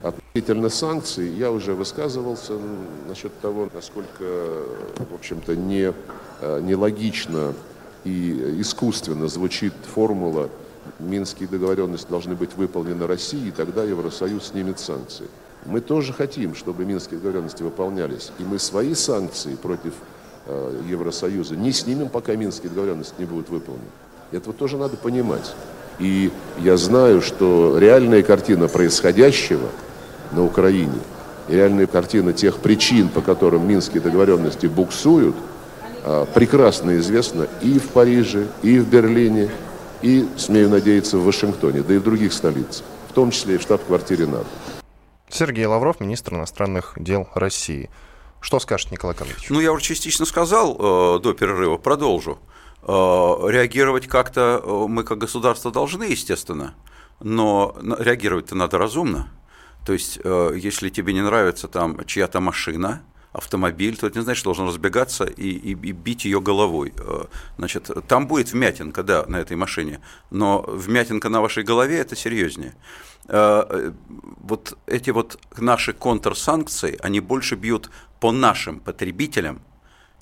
Относительно 0.00 0.70
санкций 0.70 1.28
я 1.28 1.50
уже 1.50 1.74
высказывался 1.74 2.54
насчет 3.08 3.38
того, 3.40 3.68
насколько, 3.74 4.24
в 4.96 5.14
общем-то, 5.14 5.54
не, 5.54 5.92
э, 6.40 6.60
нелогично 6.62 7.52
и 8.04 8.56
искусственно 8.58 9.28
звучит 9.28 9.74
формула 9.94 10.48
Минские 10.98 11.48
договоренности 11.48 12.08
должны 12.08 12.34
быть 12.34 12.54
выполнены 12.56 13.06
Россией, 13.06 13.48
и 13.48 13.52
тогда 13.52 13.84
Евросоюз 13.84 14.48
снимет 14.48 14.78
санкции. 14.78 15.26
Мы 15.64 15.80
тоже 15.80 16.12
хотим, 16.12 16.54
чтобы 16.54 16.84
Минские 16.84 17.18
договоренности 17.18 17.62
выполнялись. 17.62 18.32
И 18.38 18.42
мы 18.42 18.58
свои 18.58 18.94
санкции 18.94 19.54
против 19.54 19.92
э, 20.46 20.80
Евросоюза 20.88 21.56
не 21.56 21.72
снимем, 21.72 22.08
пока 22.08 22.34
Минские 22.34 22.70
договоренности 22.70 23.14
не 23.18 23.26
будут 23.26 23.48
выполнены. 23.48 23.84
Это 24.32 24.52
тоже 24.52 24.76
надо 24.76 24.96
понимать. 24.96 25.54
И 25.98 26.32
я 26.58 26.76
знаю, 26.76 27.22
что 27.22 27.78
реальная 27.78 28.22
картина 28.22 28.66
происходящего 28.66 29.68
на 30.32 30.44
Украине, 30.44 30.98
реальная 31.48 31.86
картина 31.86 32.32
тех 32.32 32.58
причин, 32.58 33.08
по 33.08 33.20
которым 33.20 33.68
Минские 33.68 34.02
договоренности 34.02 34.66
буксуют, 34.66 35.36
э, 36.04 36.26
прекрасно 36.34 36.96
известна 36.98 37.46
и 37.60 37.78
в 37.78 37.90
Париже, 37.90 38.48
и 38.62 38.80
в 38.80 38.88
Берлине, 38.88 39.48
и, 40.02 40.28
смею 40.36 40.68
надеяться, 40.68 41.18
в 41.18 41.24
Вашингтоне, 41.24 41.82
да 41.82 41.94
и 41.94 41.98
в 41.98 42.02
других 42.02 42.32
столицах, 42.32 42.84
в 43.08 43.12
том 43.12 43.30
числе 43.30 43.54
и 43.54 43.58
в 43.58 43.62
штаб-квартире 43.62 44.26
НАТО. 44.26 44.46
Сергей 45.28 45.64
Лавров, 45.64 46.00
министр 46.00 46.34
иностранных 46.34 46.94
дел 46.96 47.28
России. 47.34 47.88
Что 48.40 48.58
скажет 48.60 48.90
Николай 48.90 49.16
Карлович? 49.16 49.48
Ну, 49.48 49.60
я 49.60 49.72
уже 49.72 49.84
частично 49.84 50.26
сказал 50.26 50.74
э, 50.74 51.20
до 51.20 51.32
перерыва, 51.32 51.78
продолжу. 51.78 52.38
Э, 52.82 52.86
реагировать 53.48 54.08
как-то 54.08 54.60
э, 54.62 54.86
мы 54.88 55.04
как 55.04 55.18
государство 55.18 55.70
должны, 55.70 56.04
естественно, 56.04 56.74
но 57.20 57.76
реагировать-то 57.80 58.56
надо 58.56 58.78
разумно. 58.78 59.30
То 59.86 59.92
есть, 59.92 60.18
э, 60.22 60.52
если 60.56 60.88
тебе 60.90 61.12
не 61.12 61.22
нравится 61.22 61.68
там 61.68 62.04
чья-то 62.04 62.40
машина, 62.40 63.02
автомобиль, 63.32 63.96
то 63.96 64.06
это 64.06 64.18
не 64.18 64.24
значит, 64.24 64.40
что 64.40 64.48
должен 64.48 64.68
разбегаться 64.68 65.24
и, 65.24 65.48
и, 65.48 65.70
и 65.70 65.92
бить 65.92 66.24
ее 66.24 66.40
головой. 66.40 66.92
Э, 66.98 67.24
значит, 67.58 67.90
там 68.08 68.26
будет 68.26 68.52
вмятинка, 68.52 69.02
да, 69.02 69.24
на 69.26 69.36
этой 69.36 69.56
машине, 69.56 70.00
но 70.30 70.62
вмятинка 70.68 71.28
на 71.28 71.40
вашей 71.40 71.64
голове– 71.64 71.98
это 71.98 72.16
серьезнее. 72.16 72.74
Э, 73.28 73.64
э, 73.68 73.92
вот 74.40 74.76
эти 74.86 75.10
вот 75.10 75.38
наши 75.56 75.92
контрсанкции, 75.92 76.98
они 77.02 77.20
больше 77.20 77.54
бьют 77.54 77.90
по 78.20 78.32
нашим 78.32 78.80
потребителям, 78.80 79.62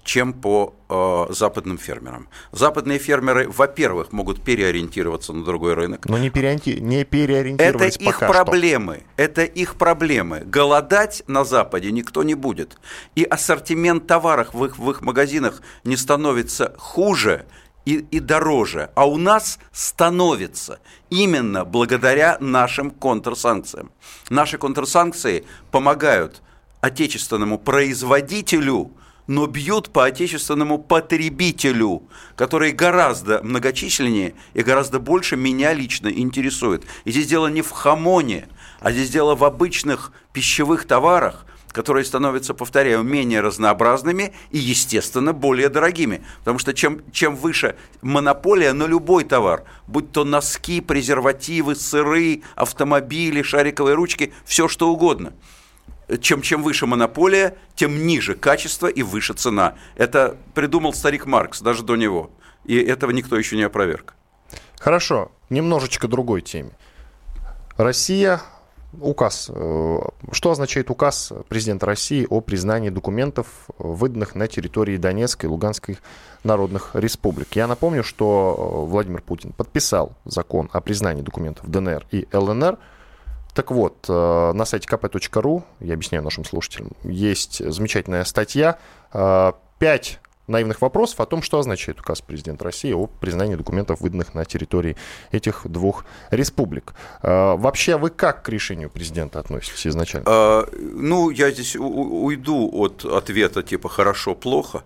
чем 0.04 0.32
по 0.32 0.74
э, 0.88 1.26
западным 1.30 1.78
фермерам. 1.78 2.28
Западные 2.52 2.98
фермеры, 2.98 3.48
во-первых, 3.48 4.12
могут 4.12 4.42
переориентироваться 4.42 5.32
на 5.32 5.44
другой 5.44 5.74
рынок. 5.74 6.06
Но 6.06 6.18
не, 6.18 6.30
переориенти... 6.30 6.80
не 6.80 7.04
переориентировались 7.04 7.96
Это 7.96 8.04
их 8.04 8.18
проблемы. 8.18 8.94
Что. 8.96 9.22
Это 9.22 9.44
их 9.44 9.76
проблемы. 9.76 10.40
Голодать 10.40 11.22
на 11.26 11.44
Западе 11.44 11.92
никто 11.92 12.22
не 12.22 12.34
будет. 12.34 12.78
И 13.14 13.24
ассортимент 13.24 14.06
товаров 14.06 14.54
в 14.54 14.64
их, 14.64 14.78
в 14.78 14.90
их 14.90 15.02
магазинах 15.02 15.62
не 15.84 15.96
становится 15.96 16.74
хуже 16.78 17.46
и, 17.84 17.96
и 18.10 18.20
дороже. 18.20 18.90
А 18.94 19.06
у 19.06 19.16
нас 19.16 19.58
становится 19.72 20.80
именно 21.10 21.64
благодаря 21.64 22.36
нашим 22.40 22.90
контрсанкциям. 22.90 23.90
Наши 24.28 24.58
контрсанкции 24.58 25.44
помогают 25.70 26.42
отечественному 26.80 27.58
производителю 27.58 28.92
но 29.26 29.46
бьют 29.46 29.90
по 29.90 30.04
отечественному 30.04 30.78
потребителю, 30.78 32.02
который 32.36 32.72
гораздо 32.72 33.42
многочисленнее 33.42 34.34
и 34.54 34.62
гораздо 34.62 34.98
больше 34.98 35.36
меня 35.36 35.72
лично 35.72 36.08
интересует. 36.08 36.84
И 37.04 37.12
здесь 37.12 37.26
дело 37.26 37.46
не 37.48 37.62
в 37.62 37.70
хамоне, 37.70 38.48
а 38.80 38.92
здесь 38.92 39.10
дело 39.10 39.34
в 39.34 39.44
обычных 39.44 40.12
пищевых 40.32 40.86
товарах, 40.86 41.46
которые 41.72 42.04
становятся, 42.04 42.54
повторяю, 42.54 43.02
менее 43.02 43.40
разнообразными 43.40 44.32
и, 44.50 44.58
естественно, 44.58 45.32
более 45.32 45.68
дорогими. 45.68 46.24
Потому 46.40 46.58
что 46.58 46.74
чем, 46.74 47.02
чем 47.12 47.36
выше 47.36 47.76
монополия 48.02 48.72
на 48.72 48.84
любой 48.84 49.24
товар, 49.24 49.64
будь 49.86 50.10
то 50.12 50.24
носки, 50.24 50.80
презервативы, 50.80 51.76
сыры, 51.76 52.42
автомобили, 52.56 53.42
шариковые 53.42 53.94
ручки, 53.94 54.32
все 54.44 54.68
что 54.68 54.90
угодно– 54.90 55.32
чем, 56.18 56.42
чем 56.42 56.62
выше 56.62 56.86
монополия, 56.86 57.56
тем 57.74 58.06
ниже 58.06 58.34
качество 58.34 58.86
и 58.86 59.02
выше 59.02 59.34
цена. 59.34 59.74
Это 59.96 60.36
придумал 60.54 60.92
старик 60.92 61.26
Маркс, 61.26 61.60
даже 61.60 61.82
до 61.82 61.96
него. 61.96 62.30
И 62.64 62.76
этого 62.76 63.10
никто 63.10 63.36
еще 63.36 63.56
не 63.56 63.62
опроверг. 63.62 64.14
Хорошо, 64.78 65.32
немножечко 65.50 66.08
другой 66.08 66.42
теме. 66.42 66.70
Россия, 67.76 68.40
указ. 68.98 69.50
Э, 69.52 69.98
что 70.32 70.50
означает 70.50 70.90
указ 70.90 71.32
президента 71.48 71.86
России 71.86 72.26
о 72.28 72.40
признании 72.40 72.90
документов, 72.90 73.46
выданных 73.78 74.34
на 74.34 74.48
территории 74.48 74.96
Донецкой 74.96 75.48
и 75.48 75.50
Луганской 75.50 75.98
народных 76.44 76.90
республик? 76.94 77.48
Я 77.54 77.66
напомню, 77.66 78.02
что 78.02 78.56
э, 78.56 78.90
Владимир 78.90 79.22
Путин 79.22 79.52
подписал 79.52 80.12
закон 80.24 80.68
о 80.72 80.80
признании 80.80 81.22
документов 81.22 81.70
ДНР 81.70 82.06
и 82.10 82.26
ЛНР– 82.32 82.78
так 83.60 83.72
вот, 83.72 84.06
э, 84.08 84.52
на 84.54 84.64
сайте 84.64 84.88
kp.ru, 84.88 85.62
я 85.80 85.92
объясняю 85.92 86.24
нашим 86.24 86.46
слушателям, 86.46 86.92
есть 87.04 87.62
замечательная 87.70 88.24
статья 88.24 88.78
э, 89.12 89.52
«Пять 89.78 90.18
наивных 90.46 90.80
вопросов 90.80 91.20
о 91.20 91.26
том, 91.26 91.42
что 91.42 91.58
означает 91.58 92.00
указ 92.00 92.22
президента 92.22 92.64
России 92.64 92.94
о 92.94 93.06
признании 93.06 93.56
документов, 93.56 94.00
выданных 94.00 94.32
на 94.32 94.46
территории 94.46 94.96
этих 95.30 95.66
двух 95.66 96.06
республик. 96.30 96.94
Э, 97.22 97.54
вообще, 97.54 97.98
вы 97.98 98.08
как 98.08 98.42
к 98.44 98.48
решению 98.48 98.88
президента 98.88 99.38
относитесь 99.38 99.86
изначально? 99.86 100.24
А, 100.26 100.66
ну, 100.72 101.28
я 101.28 101.50
здесь 101.50 101.76
уйду 101.76 102.70
от 102.72 103.04
ответа 103.04 103.62
типа 103.62 103.90
«хорошо-плохо», 103.90 104.84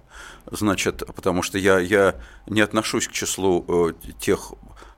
значит, 0.50 1.04
потому 1.14 1.42
что 1.42 1.58
я, 1.58 1.78
я 1.78 2.16
не 2.48 2.60
отношусь 2.60 3.06
к 3.06 3.12
числу 3.12 3.92
тех 4.18 4.52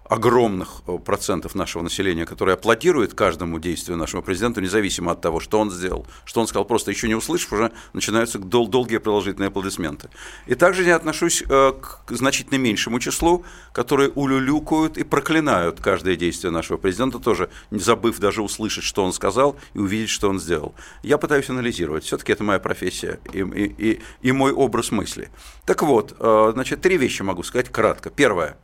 огромных 0.09 0.83
э, 0.87 0.99
процентов 0.99 1.55
нашего 1.55 1.83
населения, 1.83 2.27
которые 2.27 2.55
аплодируют 2.55 3.15
каждому 3.15 3.59
действию 3.59 3.97
нашего 3.97 4.23
президента, 4.23 4.61
независимо 4.61 5.13
от 5.13 5.21
того, 5.21 5.41
что 5.41 5.59
он 5.59 5.71
сделал, 5.71 6.07
что 6.25 6.41
он 6.41 6.47
сказал, 6.47 6.65
просто 6.65 6.91
еще 6.91 7.09
не 7.09 7.15
услышав, 7.15 7.53
уже 7.53 7.73
начинаются 7.93 8.39
дол- 8.39 8.69
долгие 8.69 8.99
продолжительные 8.99 9.49
аплодисменты. 9.49 10.09
И 10.47 10.55
также 10.55 10.85
я 10.85 10.97
отношусь 10.97 11.43
э, 11.49 11.73
к 11.73 12.11
значительно 12.11 12.59
меньшему 12.59 13.01
числу, 13.01 13.45
которые 13.73 14.11
улюлюкают 14.11 14.97
и 14.97 15.05
проклинают 15.05 15.81
каждое 15.81 16.17
действие 16.17 16.51
нашего 16.51 16.77
президента, 16.77 17.19
тоже 17.19 17.51
не 17.71 17.81
забыв 17.81 18.19
даже 18.19 18.43
услышать, 18.43 18.85
что 18.85 19.05
он 19.05 19.13
сказал, 19.13 19.57
и 19.75 19.79
увидеть, 19.79 20.11
что 20.11 20.29
он 20.29 20.39
сделал. 20.39 20.75
Я 21.03 21.19
пытаюсь 21.19 21.51
анализировать, 21.51 22.05
все-таки 22.05 22.33
это 22.33 22.45
моя 22.45 22.59
профессия 22.59 23.19
и, 23.33 23.41
и, 23.41 23.91
и, 23.93 24.01
и 24.23 24.33
мой 24.33 24.53
образ 24.53 24.91
мысли. 24.91 25.31
Так 25.65 25.83
вот, 25.83 26.15
э, 26.19 26.51
значит, 26.53 26.81
три 26.81 26.97
вещи 26.97 27.23
могу 27.23 27.43
сказать 27.43 27.71
кратко. 27.71 28.11
Первое 28.11 28.57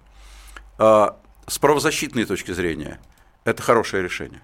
с 1.46 1.58
правозащитной 1.58 2.24
точки 2.24 2.52
зрения 2.52 3.00
это 3.44 3.62
хорошее 3.62 4.02
решение. 4.02 4.42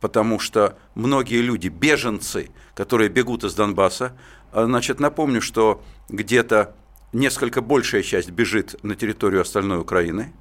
Потому 0.00 0.38
что 0.38 0.78
многие 0.94 1.40
люди, 1.40 1.68
беженцы, 1.68 2.50
которые 2.74 3.08
бегут 3.08 3.44
из 3.44 3.54
Донбасса, 3.54 4.16
а, 4.52 4.64
значит, 4.66 5.00
напомню, 5.00 5.40
что 5.40 5.82
где-то 6.08 6.74
несколько 7.12 7.60
большая 7.60 8.02
часть 8.02 8.30
бежит 8.30 8.82
на 8.82 8.96
территорию 8.96 9.42
остальной 9.42 9.78
Украины, 9.78 10.32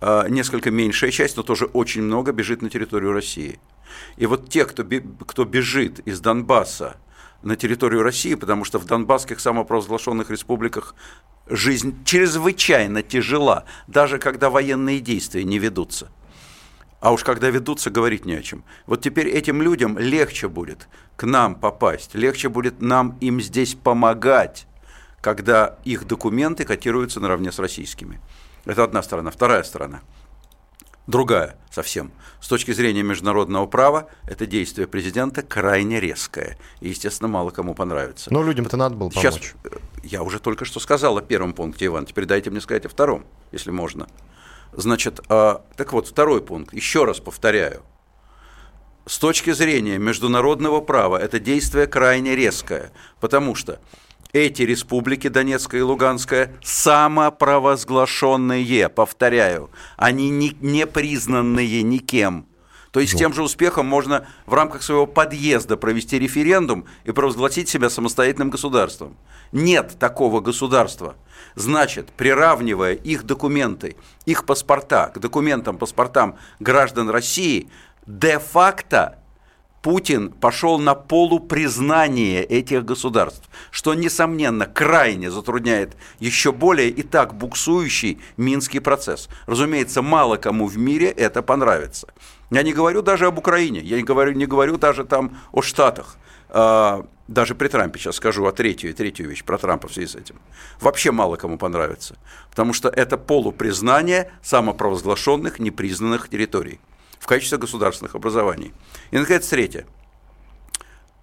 а, 0.00 0.28
несколько 0.28 0.70
меньшая 0.70 1.10
часть, 1.10 1.36
но 1.36 1.42
тоже 1.42 1.66
очень 1.66 2.02
много 2.02 2.32
бежит 2.32 2.62
на 2.62 2.70
территорию 2.70 3.12
России. 3.12 3.58
И 4.16 4.26
вот 4.26 4.48
те, 4.48 4.64
кто, 4.64 4.84
кто 5.26 5.44
бежит 5.44 6.00
из 6.00 6.20
Донбасса 6.20 6.96
на 7.42 7.56
территорию 7.56 8.02
России, 8.02 8.34
потому 8.34 8.64
что 8.64 8.78
в 8.78 8.84
донбасских 8.84 9.40
самопровозглашенных 9.40 10.30
республиках 10.30 10.94
жизнь 11.48 12.04
чрезвычайно 12.04 13.02
тяжела, 13.02 13.64
даже 13.86 14.18
когда 14.18 14.50
военные 14.50 15.00
действия 15.00 15.44
не 15.44 15.58
ведутся. 15.58 16.08
А 17.00 17.12
уж 17.12 17.22
когда 17.22 17.48
ведутся, 17.48 17.90
говорить 17.90 18.24
не 18.24 18.34
о 18.34 18.42
чем. 18.42 18.64
Вот 18.86 19.02
теперь 19.02 19.28
этим 19.28 19.62
людям 19.62 19.98
легче 19.98 20.48
будет 20.48 20.88
к 21.16 21.24
нам 21.24 21.54
попасть, 21.54 22.14
легче 22.14 22.48
будет 22.48 22.82
нам 22.82 23.16
им 23.20 23.40
здесь 23.40 23.74
помогать, 23.74 24.66
когда 25.20 25.78
их 25.84 26.06
документы 26.06 26.64
котируются 26.64 27.20
наравне 27.20 27.52
с 27.52 27.58
российскими. 27.58 28.20
Это 28.64 28.84
одна 28.84 29.02
сторона. 29.02 29.30
Вторая 29.30 29.62
сторона– 29.62 30.00
другая 31.08 31.56
совсем. 31.70 32.12
С 32.40 32.46
точки 32.46 32.70
зрения 32.70 33.02
международного 33.02 33.66
права, 33.66 34.08
это 34.26 34.46
действие 34.46 34.86
президента 34.86 35.42
крайне 35.42 35.98
резкое. 35.98 36.56
И, 36.80 36.90
естественно, 36.90 37.28
мало 37.28 37.50
кому 37.50 37.74
понравится. 37.74 38.32
Но 38.32 38.44
людям 38.44 38.66
это 38.66 38.76
надо 38.76 38.94
было 38.94 39.08
помочь. 39.08 39.34
Сейчас, 39.34 39.54
э, 39.64 39.70
я 40.04 40.22
уже 40.22 40.38
только 40.38 40.64
что 40.64 40.78
сказал 40.78 41.18
о 41.18 41.22
первом 41.22 41.54
пункте, 41.54 41.86
Иван. 41.86 42.06
Теперь 42.06 42.26
дайте 42.26 42.50
мне 42.50 42.60
сказать 42.60 42.86
о 42.86 42.88
втором, 42.88 43.24
если 43.50 43.70
можно. 43.70 44.06
Значит, 44.72 45.20
а, 45.28 45.64
так 45.76 45.92
вот, 45.92 46.06
второй 46.06 46.42
пункт. 46.42 46.72
Еще 46.74 47.04
раз 47.04 47.18
повторяю. 47.18 47.82
С 49.06 49.18
точки 49.18 49.52
зрения 49.52 49.96
международного 49.96 50.82
права 50.82 51.16
это 51.16 51.40
действие 51.40 51.86
крайне 51.86 52.36
резкое, 52.36 52.92
потому 53.20 53.54
что 53.54 53.80
эти 54.32 54.62
республики, 54.62 55.28
Донецкая 55.28 55.80
и 55.80 55.84
Луганская, 55.84 56.52
самопровозглашенные, 56.62 58.88
повторяю, 58.88 59.70
они 59.96 60.30
не, 60.30 60.56
не 60.60 60.86
признанные 60.86 61.82
никем. 61.82 62.46
То 62.90 63.00
есть 63.00 63.14
с 63.14 63.16
тем 63.16 63.34
же 63.34 63.42
успехом 63.42 63.86
можно 63.86 64.26
в 64.46 64.54
рамках 64.54 64.82
своего 64.82 65.06
подъезда 65.06 65.76
провести 65.76 66.18
референдум 66.18 66.86
и 67.04 67.12
провозгласить 67.12 67.68
себя 67.68 67.90
самостоятельным 67.90 68.48
государством. 68.50 69.16
Нет 69.52 69.96
такого 69.98 70.40
государства. 70.40 71.16
Значит, 71.54 72.08
приравнивая 72.16 72.94
их 72.94 73.24
документы, 73.24 73.96
их 74.24 74.46
паспорта 74.46 75.12
к 75.14 75.18
документам, 75.18 75.76
паспортам 75.76 76.36
граждан 76.60 77.10
России, 77.10 77.68
де-факто 78.06 79.18
Путин 79.88 80.32
пошел 80.32 80.78
на 80.78 80.94
полупризнание 80.94 82.44
этих 82.44 82.84
государств, 82.84 83.48
что, 83.70 83.94
несомненно, 83.94 84.66
крайне 84.66 85.30
затрудняет 85.30 85.96
еще 86.18 86.52
более 86.52 86.90
и 86.90 87.02
так 87.02 87.34
буксующий 87.34 88.20
Минский 88.36 88.80
процесс. 88.80 89.30
Разумеется, 89.46 90.02
мало 90.02 90.36
кому 90.36 90.66
в 90.66 90.76
мире 90.76 91.06
это 91.08 91.40
понравится. 91.40 92.06
Я 92.50 92.64
не 92.64 92.74
говорю 92.74 93.00
даже 93.00 93.24
об 93.24 93.38
Украине, 93.38 93.80
я 93.80 93.96
не 93.96 94.02
говорю, 94.02 94.32
не 94.32 94.44
говорю 94.44 94.76
даже 94.76 95.04
там 95.04 95.38
о 95.52 95.62
Штатах. 95.62 96.18
А, 96.50 97.06
даже 97.26 97.54
при 97.54 97.68
Трампе 97.68 97.98
сейчас 97.98 98.16
скажу 98.16 98.44
о 98.44 98.52
третью 98.52 98.90
и 98.90 98.92
третью 98.92 99.26
вещь 99.26 99.42
про 99.42 99.56
Трампа 99.56 99.88
в 99.88 99.94
связи 99.94 100.08
с 100.08 100.16
этим. 100.16 100.36
Вообще 100.82 101.12
мало 101.12 101.36
кому 101.36 101.56
понравится, 101.56 102.18
потому 102.50 102.74
что 102.74 102.90
это 102.90 103.16
полупризнание 103.16 104.32
самопровозглашенных 104.42 105.58
непризнанных 105.58 106.28
территорий 106.28 106.78
в 107.18 107.26
качестве 107.26 107.58
государственных 107.58 108.14
образований. 108.14 108.72
И, 109.10 109.18
наконец, 109.18 109.46
третье. 109.48 109.86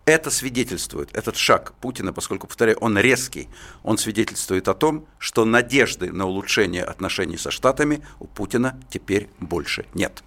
Это 0.05 0.29
свидетельствует, 0.29 1.10
этот 1.17 1.36
шаг 1.36 1.73
Путина, 1.81 2.13
поскольку, 2.13 2.45
повторяю, 2.45 2.77
он 2.77 2.97
резкий, 2.97 3.49
он 3.81 3.97
свидетельствует 3.97 4.67
о 4.67 4.75
том, 4.75 5.08
что 5.17 5.45
надежды 5.45 6.12
на 6.12 6.27
улучшение 6.27 6.84
отношений 6.84 7.38
со 7.38 7.49
Штатами 7.49 8.03
у 8.19 8.27
Путина 8.27 8.79
теперь 8.91 9.29
больше 9.39 9.88
нет. 9.95 10.23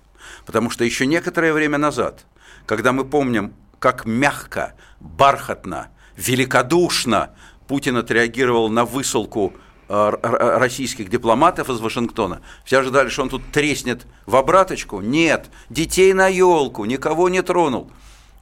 Потому 0.47 0.71
что 0.71 0.85
еще 0.85 1.07
некоторое 1.07 1.53
время 1.53 1.79
назад, 1.79 2.27
когда 2.67 2.93
мы 2.93 3.05
помним, 3.05 3.55
как 3.79 4.05
мягко, 4.05 4.75
бархатно, 4.99 5.91
великодушно 6.17 7.37
Путин 7.69 7.99
отреагировал 7.99 8.69
на 8.71 8.85
высылку 8.85 9.53
российских 9.89 11.09
дипломатов 11.09 11.71
из 11.71 11.81
Вашингтона. 11.81 12.43
Все 12.65 12.79
ожидали, 12.79 13.09
что 13.09 13.23
он 13.23 13.31
тут 13.31 13.43
треснет 13.51 14.07
в 14.27 14.37
обраточку. 14.37 15.01
Нет, 15.01 15.51
детей 15.71 16.13
на 16.13 16.29
елку, 16.29 16.85
никого 16.85 17.29
не 17.29 17.43
тронул. 17.43 17.91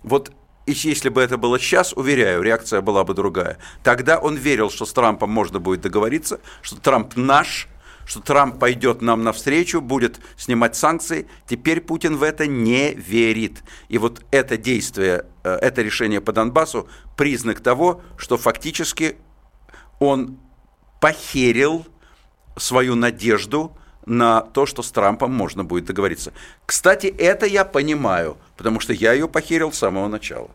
Вот 0.02 0.32
И 0.66 0.72
если 0.72 1.08
бы 1.08 1.22
это 1.22 1.38
было 1.38 1.58
сейчас, 1.60 1.92
уверяю, 1.92 2.42
реакция 2.42 2.80
была 2.80 3.04
бы 3.04 3.14
другая. 3.14 3.58
Тогда 3.84 4.18
он 4.18 4.34
верил, 4.34 4.68
что 4.68 4.84
с 4.84 4.92
Трампом 4.92 5.30
можно 5.30 5.60
будет 5.60 5.80
договориться, 5.82 6.40
что 6.60 6.80
Трамп 6.80 7.14
наш, 7.16 7.68
что 8.04 8.20
Трамп 8.20 8.58
пойдет 8.58 9.00
нам 9.00 9.22
навстречу, 9.22 9.80
будет 9.80 10.18
снимать 10.36 10.74
санкции. 10.74 11.28
Теперь 11.48 11.80
Путин 11.80 12.16
в 12.16 12.24
это 12.24 12.48
не 12.48 12.94
верит. 12.94 13.62
И 13.88 13.98
вот 13.98 14.24
это 14.32 14.56
действие, 14.56 15.26
э, 15.44 15.54
это 15.54 15.82
решение 15.82 16.20
по 16.20 16.32
Донбассу 16.32 16.88
признак 17.16 17.60
того, 17.60 18.02
что 18.16 18.36
фактически 18.36 19.16
он 20.00 20.38
похерил 21.00 21.86
свою 22.56 22.94
надежду 22.94 23.72
на 24.06 24.40
то, 24.40 24.66
что 24.66 24.82
с 24.82 24.90
Трампом 24.92 25.32
можно 25.32 25.64
будет 25.64 25.86
договориться. 25.86 26.32
Кстати, 26.64 27.06
это 27.06 27.44
я 27.46 27.64
понимаю, 27.64 28.36
потому 28.56 28.80
что 28.80 28.92
я 28.92 29.12
ее 29.12 29.28
похерил 29.28 29.72
с 29.72 29.78
самого 29.78 30.08
начала. 30.08 30.48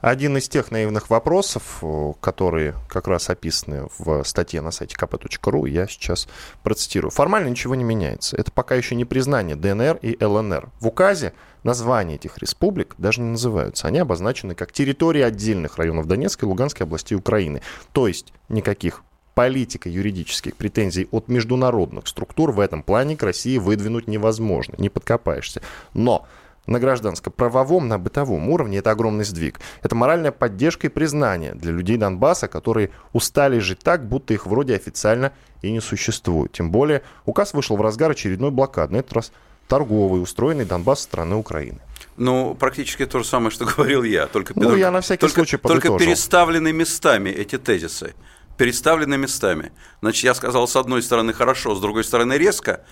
Один 0.00 0.36
из 0.36 0.48
тех 0.48 0.72
наивных 0.72 1.10
вопросов, 1.10 1.80
которые 2.20 2.74
как 2.88 3.06
раз 3.06 3.30
описаны 3.30 3.86
в 3.98 4.24
статье 4.24 4.60
на 4.60 4.72
сайте 4.72 4.96
kp.ru, 4.96 5.68
я 5.68 5.86
сейчас 5.86 6.26
процитирую. 6.64 7.12
Формально 7.12 7.50
ничего 7.50 7.76
не 7.76 7.84
меняется. 7.84 8.36
Это 8.36 8.50
пока 8.50 8.74
еще 8.74 8.96
не 8.96 9.04
признание 9.04 9.54
ДНР 9.54 9.98
и 10.02 10.16
ЛНР. 10.20 10.70
В 10.80 10.88
указе 10.88 11.34
названия 11.62 12.16
этих 12.16 12.38
республик 12.38 12.96
даже 12.98 13.20
не 13.20 13.30
называются. 13.30 13.86
Они 13.86 14.00
обозначены 14.00 14.56
как 14.56 14.72
территории 14.72 15.22
отдельных 15.22 15.76
районов 15.76 16.08
Донецкой 16.08 16.48
и 16.48 16.50
Луганской 16.50 16.84
областей 16.84 17.14
Украины. 17.14 17.62
То 17.92 18.08
есть 18.08 18.32
никаких 18.48 19.04
политико-юридических 19.34 20.56
претензий 20.56 21.08
от 21.10 21.28
международных 21.28 22.06
структур 22.06 22.52
в 22.52 22.60
этом 22.60 22.82
плане 22.82 23.16
к 23.16 23.22
России 23.22 23.58
выдвинуть 23.58 24.08
невозможно, 24.08 24.74
не 24.78 24.88
подкопаешься. 24.88 25.62
Но 25.94 26.26
на 26.66 26.78
гражданско-правовом, 26.78 27.88
на 27.88 27.98
бытовом 27.98 28.48
уровне 28.48 28.78
это 28.78 28.90
огромный 28.90 29.24
сдвиг. 29.24 29.60
Это 29.82 29.94
моральная 29.94 30.32
поддержка 30.32 30.86
и 30.86 30.90
признание 30.90 31.54
для 31.54 31.72
людей 31.72 31.96
Донбасса, 31.96 32.48
которые 32.48 32.90
устали 33.12 33.58
жить 33.58 33.80
так, 33.80 34.08
будто 34.08 34.32
их 34.34 34.46
вроде 34.46 34.76
официально 34.76 35.32
и 35.62 35.72
не 35.72 35.80
существует. 35.80 36.52
Тем 36.52 36.70
более 36.70 37.02
указ 37.24 37.52
вышел 37.52 37.76
в 37.76 37.80
разгар 37.80 38.12
очередной 38.12 38.50
блокады, 38.50 38.92
на 38.92 38.98
этот 38.98 39.12
раз 39.12 39.32
торговый, 39.66 40.22
устроенный 40.22 40.64
Донбасс 40.64 41.00
страны 41.00 41.34
Украины. 41.34 41.78
Ну, 42.16 42.54
практически 42.54 43.06
то 43.06 43.18
же 43.18 43.24
самое, 43.24 43.50
что 43.50 43.64
говорил 43.76 44.02
я, 44.02 44.26
только, 44.26 44.52
ну, 44.54 44.76
я 44.76 44.90
на 44.90 45.00
всякий 45.00 45.20
только, 45.20 45.34
случай 45.34 45.56
только 45.56 45.96
переставлены 45.98 46.72
местами 46.72 47.30
эти 47.30 47.58
тезисы 47.58 48.14
переставлены 48.56 49.16
местами. 49.16 49.72
Значит, 50.00 50.24
я 50.24 50.34
сказал 50.34 50.68
с 50.68 50.76
одной 50.76 51.02
стороны 51.02 51.32
хорошо, 51.32 51.74
с 51.74 51.80
другой 51.80 52.04
стороны 52.04 52.34
резко, 52.34 52.84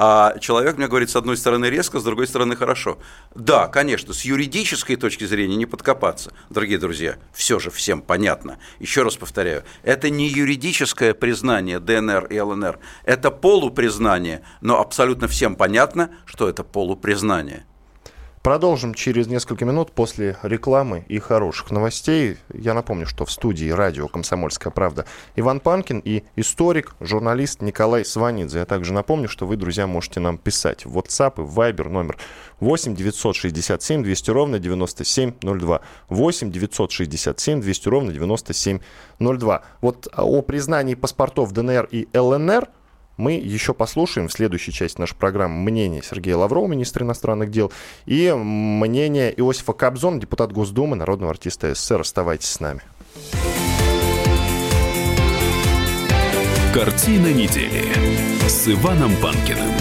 а 0.00 0.38
человек 0.38 0.76
мне 0.78 0.86
говорит 0.86 1.10
с 1.10 1.16
одной 1.16 1.36
стороны 1.36 1.66
резко, 1.66 1.98
с 1.98 2.04
другой 2.04 2.28
стороны 2.28 2.54
хорошо. 2.54 2.98
Да, 3.34 3.66
конечно, 3.66 4.14
с 4.14 4.22
юридической 4.22 4.94
точки 4.94 5.24
зрения 5.24 5.56
не 5.56 5.66
подкопаться. 5.66 6.32
Дорогие 6.50 6.78
друзья, 6.78 7.16
все 7.32 7.58
же 7.58 7.72
всем 7.72 8.00
понятно. 8.00 8.58
Еще 8.78 9.02
раз 9.02 9.16
повторяю, 9.16 9.64
это 9.82 10.08
не 10.08 10.28
юридическое 10.28 11.14
признание 11.14 11.80
ДНР 11.80 12.26
и 12.26 12.38
ЛНР, 12.38 12.78
это 13.04 13.32
полупризнание, 13.32 14.44
но 14.60 14.80
абсолютно 14.80 15.26
всем 15.26 15.56
понятно, 15.56 16.10
что 16.26 16.48
это 16.48 16.62
полупризнание. 16.62 17.66
Продолжим 18.48 18.94
через 18.94 19.26
несколько 19.26 19.66
минут 19.66 19.92
после 19.92 20.38
рекламы 20.42 21.04
и 21.06 21.18
хороших 21.18 21.70
новостей. 21.70 22.38
Я 22.50 22.72
напомню, 22.72 23.04
что 23.04 23.26
в 23.26 23.30
студии 23.30 23.68
радио 23.68 24.08
«Комсомольская 24.08 24.72
правда» 24.72 25.04
Иван 25.36 25.60
Панкин 25.60 25.98
и 26.02 26.24
историк, 26.34 26.96
журналист 26.98 27.60
Николай 27.60 28.06
Сванидзе. 28.06 28.60
Я 28.60 28.64
также 28.64 28.94
напомню, 28.94 29.28
что 29.28 29.46
вы, 29.46 29.58
друзья, 29.58 29.86
можете 29.86 30.20
нам 30.20 30.38
писать 30.38 30.86
в 30.86 30.96
WhatsApp 30.96 31.34
и 31.36 31.40
в 31.42 31.60
Viber 31.60 31.90
номер 31.90 32.16
8 32.60 32.96
967 32.96 34.02
200 34.02 34.30
ровно 34.30 34.58
9702. 34.58 35.80
8 36.08 36.50
967 36.50 37.60
200 37.60 37.88
ровно 37.90 38.12
9702. 38.12 39.62
Вот 39.82 40.08
о 40.16 40.40
признании 40.40 40.94
паспортов 40.94 41.52
ДНР 41.52 41.86
и 41.90 42.08
ЛНР– 42.14 42.68
мы 43.18 43.32
еще 43.32 43.74
послушаем 43.74 44.28
в 44.28 44.32
следующей 44.32 44.72
части 44.72 44.98
нашей 44.98 45.16
программы 45.16 45.56
мнение 45.56 46.02
Сергея 46.02 46.36
Лаврова, 46.36 46.68
министра 46.68 47.04
иностранных 47.04 47.50
дел, 47.50 47.70
и 48.06 48.32
мнение 48.32 49.34
Иосифа 49.38 49.72
Кобзона, 49.72 50.20
депутат 50.20 50.52
Госдумы, 50.52 50.96
народного 50.96 51.32
артиста 51.32 51.74
СССР. 51.74 52.00
Оставайтесь 52.00 52.48
с 52.48 52.60
нами. 52.60 52.80
Картина 56.72 57.32
недели 57.32 57.84
с 58.46 58.68
Иваном 58.68 59.14
Панкиным. 59.16 59.74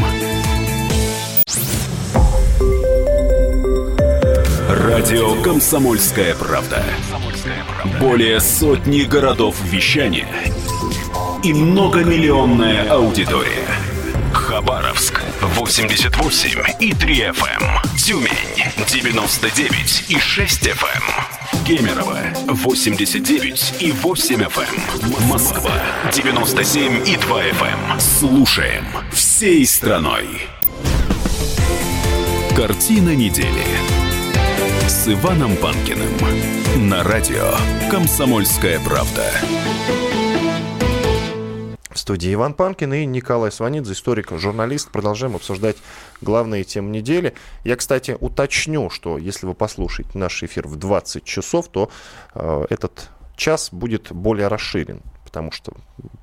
Радио 4.70 5.42
«Комсомольская 5.44 6.34
правда». 6.36 6.84
Более 8.00 8.40
сотни 8.40 9.04
городов 9.04 9.62
вещания– 9.64 10.28
и 11.48 11.54
многомиллионная 11.54 12.90
аудитория. 12.90 13.70
Хабаровск 14.34 15.22
88 15.42 16.60
и 16.82 16.92
3 16.92 17.20
FM. 17.22 17.64
Эм. 17.64 17.98
Тюмень 17.98 18.66
99 18.86 20.06
и 20.10 20.20
6 20.20 20.68
FM. 20.68 21.04
Эм. 21.56 21.64
Кемерово 21.64 22.20
89 22.48 23.76
и 23.80 23.94
8 23.94 24.42
FM. 24.42 24.60
Эм. 25.04 25.30
Москва 25.30 25.72
97 26.12 27.08
и 27.08 27.16
2 27.16 27.44
FM. 27.44 28.00
Слушаем 28.00 28.86
всей 29.14 29.66
страной. 29.66 30.28
Картина 32.58 33.16
недели 33.16 33.64
с 34.86 35.08
Иваном 35.08 35.56
Панкиным 35.56 36.90
на 36.90 37.04
радио 37.04 37.54
«Комсомольская 37.90 38.82
правда» 38.82 39.32
студии 42.08 42.34
Иван 42.34 42.54
Панкин 42.54 42.94
и 42.94 43.06
Николай 43.06 43.52
Сванидзе, 43.52 43.92
историк, 43.92 44.32
журналист. 44.32 44.90
Продолжаем 44.92 45.36
обсуждать 45.36 45.76
главные 46.22 46.64
темы 46.64 46.90
недели. 46.90 47.34
Я, 47.66 47.76
кстати, 47.76 48.16
уточню, 48.18 48.90
что 48.90 49.18
если 49.18 49.46
вы 49.46 49.54
послушаете 49.54 50.18
наш 50.18 50.42
эфир 50.42 50.70
в 50.70 50.78
20 50.78 51.26
часов, 51.26 51.68
то 51.68 51.92
э, 52.34 52.66
этот 52.70 53.10
час 53.36 53.74
будет 53.74 54.14
более 54.14 54.48
расширен 54.48 55.02
потому 55.26 55.52
что 55.52 55.74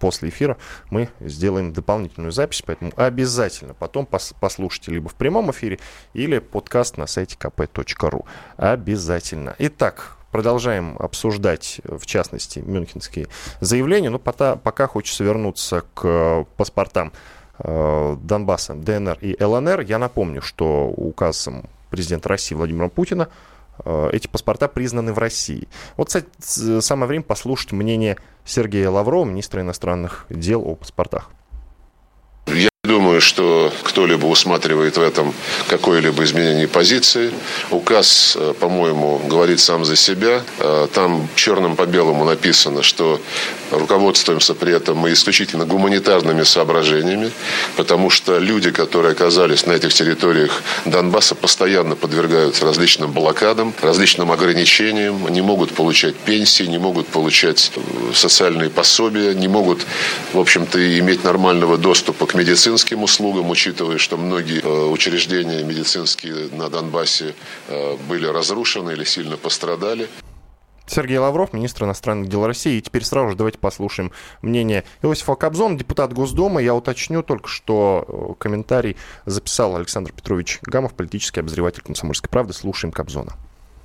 после 0.00 0.30
эфира 0.30 0.56
мы 0.88 1.10
сделаем 1.20 1.74
дополнительную 1.74 2.32
запись, 2.32 2.62
поэтому 2.64 2.90
обязательно 2.96 3.74
потом 3.74 4.06
пос 4.06 4.34
послушайте 4.40 4.92
либо 4.92 5.10
в 5.10 5.14
прямом 5.14 5.50
эфире, 5.50 5.78
или 6.14 6.38
подкаст 6.38 6.96
на 6.96 7.06
сайте 7.06 7.36
kp.ru. 7.38 8.24
Обязательно. 8.56 9.54
Итак, 9.58 10.16
продолжаем 10.34 10.96
обсуждать, 10.98 11.80
в 11.84 12.06
частности, 12.06 12.58
мюнхенские 12.58 13.28
заявления, 13.60 14.10
но 14.10 14.18
пока, 14.18 14.56
пока 14.56 14.88
хочется 14.88 15.22
вернуться 15.22 15.84
к 15.94 16.44
паспортам 16.56 17.12
э, 17.60 18.16
Донбасса, 18.20 18.74
ДНР 18.74 19.18
и 19.20 19.40
ЛНР. 19.40 19.82
Я 19.82 20.00
напомню, 20.00 20.42
что 20.42 20.86
указом 20.88 21.66
президента 21.88 22.30
России 22.30 22.56
Владимира 22.56 22.88
Путина 22.88 23.28
э, 23.84 24.10
эти 24.12 24.26
паспорта 24.26 24.66
признаны 24.66 25.12
в 25.12 25.18
России. 25.20 25.68
Вот, 25.96 26.08
кстати, 26.08 26.26
самое 26.80 27.06
время 27.06 27.22
послушать 27.22 27.70
мнение 27.70 28.16
Сергея 28.44 28.90
Лаврова, 28.90 29.24
министра 29.24 29.60
иностранных 29.60 30.26
дел 30.30 30.62
о 30.66 30.74
паспортах. 30.74 31.30
Что 33.24 33.72
кто-либо 33.82 34.26
усматривает 34.26 34.98
в 34.98 35.02
этом 35.02 35.34
какое-либо 35.68 36.22
изменение 36.24 36.68
позиции. 36.68 37.32
Указ, 37.70 38.36
э, 38.38 38.52
по-моему, 38.60 39.18
говорит 39.26 39.60
сам 39.60 39.84
за 39.86 39.96
себя. 39.96 40.42
Э, 40.58 40.88
там 40.92 41.26
черным 41.34 41.74
по 41.74 41.86
белому 41.86 42.24
написано, 42.26 42.82
что 42.82 43.18
руководствуемся 43.70 44.54
при 44.54 44.74
этом 44.74 44.98
мы 44.98 45.12
исключительно 45.12 45.64
гуманитарными 45.64 46.42
соображениями, 46.42 47.30
потому 47.76 48.10
что 48.10 48.38
люди, 48.38 48.70
которые 48.70 49.12
оказались 49.12 49.66
на 49.66 49.72
этих 49.72 49.94
территориях 49.94 50.62
Донбасса, 50.84 51.34
постоянно 51.34 51.96
подвергаются 51.96 52.64
различным 52.66 53.10
блокадам, 53.12 53.72
различным 53.80 54.32
ограничениям, 54.32 55.28
не 55.28 55.40
могут 55.40 55.72
получать 55.72 56.14
пенсии, 56.14 56.64
не 56.64 56.78
могут 56.78 57.06
получать 57.08 57.72
э, 57.74 57.80
социальные 58.12 58.68
пособия, 58.68 59.34
не 59.34 59.48
могут, 59.48 59.86
в 60.34 60.38
общем-то, 60.38 60.98
иметь 60.98 61.24
нормального 61.24 61.78
доступа 61.78 62.26
к 62.26 62.34
медицинским 62.34 63.02
услугам, 63.02 63.13
учитывая, 63.20 63.98
что 63.98 64.16
многие 64.16 64.60
э, 64.60 64.86
учреждения 64.88 65.62
медицинские 65.62 66.48
на 66.52 66.68
Донбассе 66.68 67.34
э, 67.68 67.96
были 68.08 68.26
разрушены 68.26 68.92
или 68.92 69.04
сильно 69.04 69.36
пострадали. 69.36 70.08
Сергей 70.86 71.18
Лавров, 71.18 71.52
министр 71.52 71.84
иностранных 71.84 72.28
дел 72.28 72.46
России. 72.46 72.76
И 72.76 72.82
теперь 72.82 73.04
сразу 73.04 73.30
же 73.30 73.36
давайте 73.36 73.58
послушаем 73.58 74.12
мнение 74.42 74.84
Иосифа 75.02 75.34
Кобзона, 75.34 75.78
депутат 75.78 76.12
Госдумы. 76.12 76.62
Я 76.62 76.74
уточню 76.74 77.22
только, 77.22 77.48
что 77.48 78.04
э, 78.06 78.34
комментарий 78.38 78.96
записал 79.24 79.76
Александр 79.76 80.12
Петрович 80.12 80.58
Гамов, 80.62 80.94
политический 80.94 81.40
обозреватель 81.40 81.82
«Комсомольской 81.82 82.28
правды». 82.28 82.52
Слушаем 82.52 82.92
Кобзона. 82.92 83.34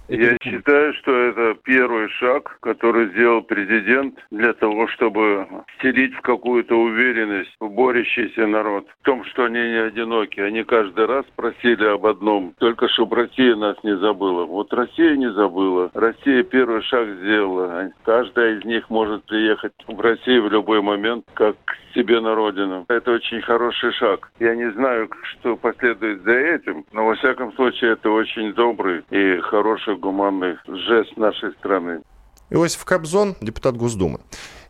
Я 0.10 0.38
считаю, 0.42 0.94
что 0.96 1.12
это 1.12 1.56
первый 1.64 2.10
шаг, 2.10 2.58
который 2.62 3.10
сделал 3.10 3.44
президент 3.44 4.18
для 4.32 4.54
того, 4.54 4.88
чтобы 4.88 5.48
вселить 5.78 6.16
в 6.16 6.22
какую-то 6.22 6.76
уверенность 6.76 7.56
в 7.60 7.70
борющийся 7.70 8.48
народ. 8.48 8.88
В 9.02 9.06
том, 9.06 9.24
что 9.26 9.46
они 9.46 9.60
не 9.60 9.84
одиноки. 9.84 10.40
Они 10.40 10.64
каждый 10.64 11.06
раз 11.06 11.26
просили 11.36 11.86
об 11.86 12.08
одном. 12.08 12.56
Только 12.58 12.88
чтобы 12.90 13.18
Россия 13.18 13.56
нас 13.56 13.78
не 13.84 13.96
забыла. 13.98 14.46
Вот 14.46 14.74
Россия 14.74 15.16
не 15.16 15.32
забыла. 15.32 15.92
Россия 15.94 16.42
первый 16.42 16.82
шаг 16.82 17.08
сделала. 17.22 17.92
Каждая 18.04 18.58
из 18.58 18.66
них 18.66 18.90
может 18.90 19.24
приехать 19.26 19.74
в 19.88 20.00
Россию 20.00 20.44
в 20.44 20.52
любой 20.52 20.82
момент, 20.82 21.26
как 21.36 21.56
к 21.66 21.76
себе 21.94 22.20
на 22.20 22.34
родину. 22.34 22.86
Это 22.88 23.12
очень 23.12 23.42
хороший 23.42 23.92
шаг. 23.94 24.32
Я 24.40 24.56
не 24.56 24.72
знаю, 24.72 25.10
что 25.24 25.56
последует 25.56 26.24
за 26.24 26.34
этим, 26.34 26.86
но 26.94 27.06
во 27.06 27.16
всяком 27.16 27.54
случае 27.54 27.94
это 27.94 28.10
очень 28.10 28.54
добрый 28.54 29.04
и 29.12 29.38
хороший 29.42 29.99
гуманный 30.00 30.58
жест 30.68 31.16
нашей 31.18 31.52
страны. 31.54 32.02
Иосиф 32.50 32.84
Кобзон, 32.84 33.36
депутат 33.42 33.78
Госдумы. 33.78 34.20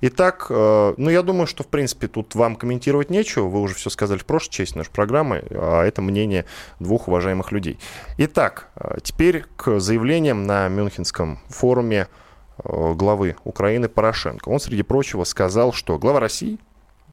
Итак, 0.02 0.48
э, 0.50 0.94
ну 0.98 1.10
я 1.10 1.22
думаю, 1.22 1.48
что 1.48 1.64
в 1.64 1.68
принципе 1.68 2.08
тут 2.08 2.36
вам 2.36 2.56
комментировать 2.56 3.10
нечего. 3.10 3.48
Вы 3.48 3.62
уже 3.62 3.76
все 3.76 3.90
сказали 3.90 4.18
в 4.20 4.26
прошлой 4.26 4.52
части 4.52 4.78
нашей 4.78 4.92
программы, 4.92 5.44
а 5.52 5.84
это 5.84 6.02
мнение 6.02 6.46
двух 6.80 7.08
уважаемых 7.08 7.52
людей. 7.52 7.78
Итак, 8.18 8.70
э, 8.76 8.98
теперь 9.02 9.46
к 9.56 9.80
заявлениям 9.80 10.46
на 10.46 10.68
Мюнхенском 10.68 11.40
форуме 11.48 12.08
э, 12.64 12.94
главы 12.94 13.36
Украины 13.44 13.88
Порошенко. 13.88 14.50
Он, 14.50 14.60
среди 14.60 14.84
прочего, 14.84 15.24
сказал, 15.24 15.72
что 15.72 15.98
глава 15.98 16.20
России, 16.20 16.60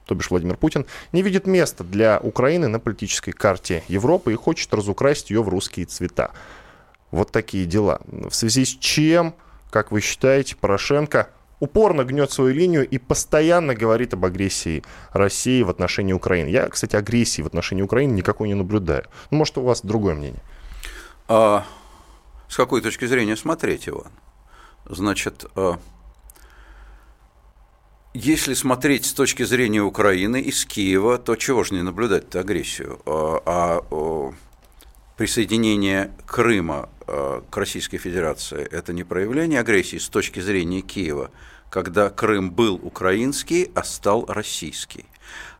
то 0.06 0.14
бишь 0.14 0.30
Владимир 0.30 0.56
Путин, 0.56 0.86
не 1.12 1.22
видит 1.22 1.46
места 1.46 1.84
для 1.84 2.20
Украины 2.20 2.68
на 2.68 2.78
политической 2.78 3.32
карте 3.32 3.82
Европы 3.88 4.32
и 4.32 4.36
хочет 4.36 4.72
разукрасить 4.72 5.30
ее 5.30 5.42
в 5.42 5.48
русские 5.48 5.86
цвета. 5.86 6.30
Вот 7.10 7.32
такие 7.32 7.66
дела. 7.66 8.00
В 8.06 8.34
связи 8.34 8.64
с 8.64 8.76
чем, 8.76 9.34
как 9.70 9.92
вы 9.92 10.00
считаете, 10.00 10.56
Порошенко 10.56 11.30
упорно 11.60 12.04
гнет 12.04 12.30
свою 12.30 12.54
линию 12.54 12.86
и 12.86 12.98
постоянно 12.98 13.74
говорит 13.74 14.14
об 14.14 14.24
агрессии 14.24 14.82
России 15.12 15.62
в 15.62 15.70
отношении 15.70 16.12
Украины. 16.12 16.48
Я, 16.48 16.68
кстати, 16.68 16.96
агрессии 16.96 17.42
в 17.42 17.46
отношении 17.46 17.82
Украины 17.82 18.12
никакой 18.12 18.48
не 18.48 18.54
наблюдаю. 18.54 19.04
Ну, 19.30 19.38
может, 19.38 19.56
у 19.58 19.62
вас 19.62 19.82
другое 19.82 20.14
мнение? 20.14 20.42
А, 21.28 21.64
с 22.48 22.56
какой 22.56 22.82
точки 22.82 23.06
зрения 23.06 23.36
смотреть, 23.36 23.88
Иван? 23.88 24.12
Значит, 24.84 25.46
а, 25.54 25.78
если 28.14 28.54
смотреть 28.54 29.04
с 29.04 29.12
точки 29.12 29.42
зрения 29.42 29.82
Украины 29.82 30.40
из 30.40 30.64
Киева, 30.64 31.18
то 31.18 31.36
чего 31.36 31.64
же 31.64 31.74
не 31.74 31.82
наблюдать-то 31.82 32.40
агрессию? 32.40 33.00
А, 33.04 33.42
а 33.44 33.80
присоединение 35.16 36.12
Крыма 36.26 36.88
э, 37.06 37.40
к 37.48 37.56
Российской 37.56 37.98
Федерации– 37.98 38.66
это 38.70 38.92
не 38.92 39.02
проявление 39.02 39.60
агрессии 39.60 39.96
с 39.96 40.08
точки 40.08 40.40
зрения 40.40 40.82
Киева, 40.82 41.30
когда 41.70 42.10
Крым 42.10 42.50
был 42.50 42.74
украинский, 42.74 43.70
а 43.74 43.82
стал 43.82 44.26
российский. 44.26 45.06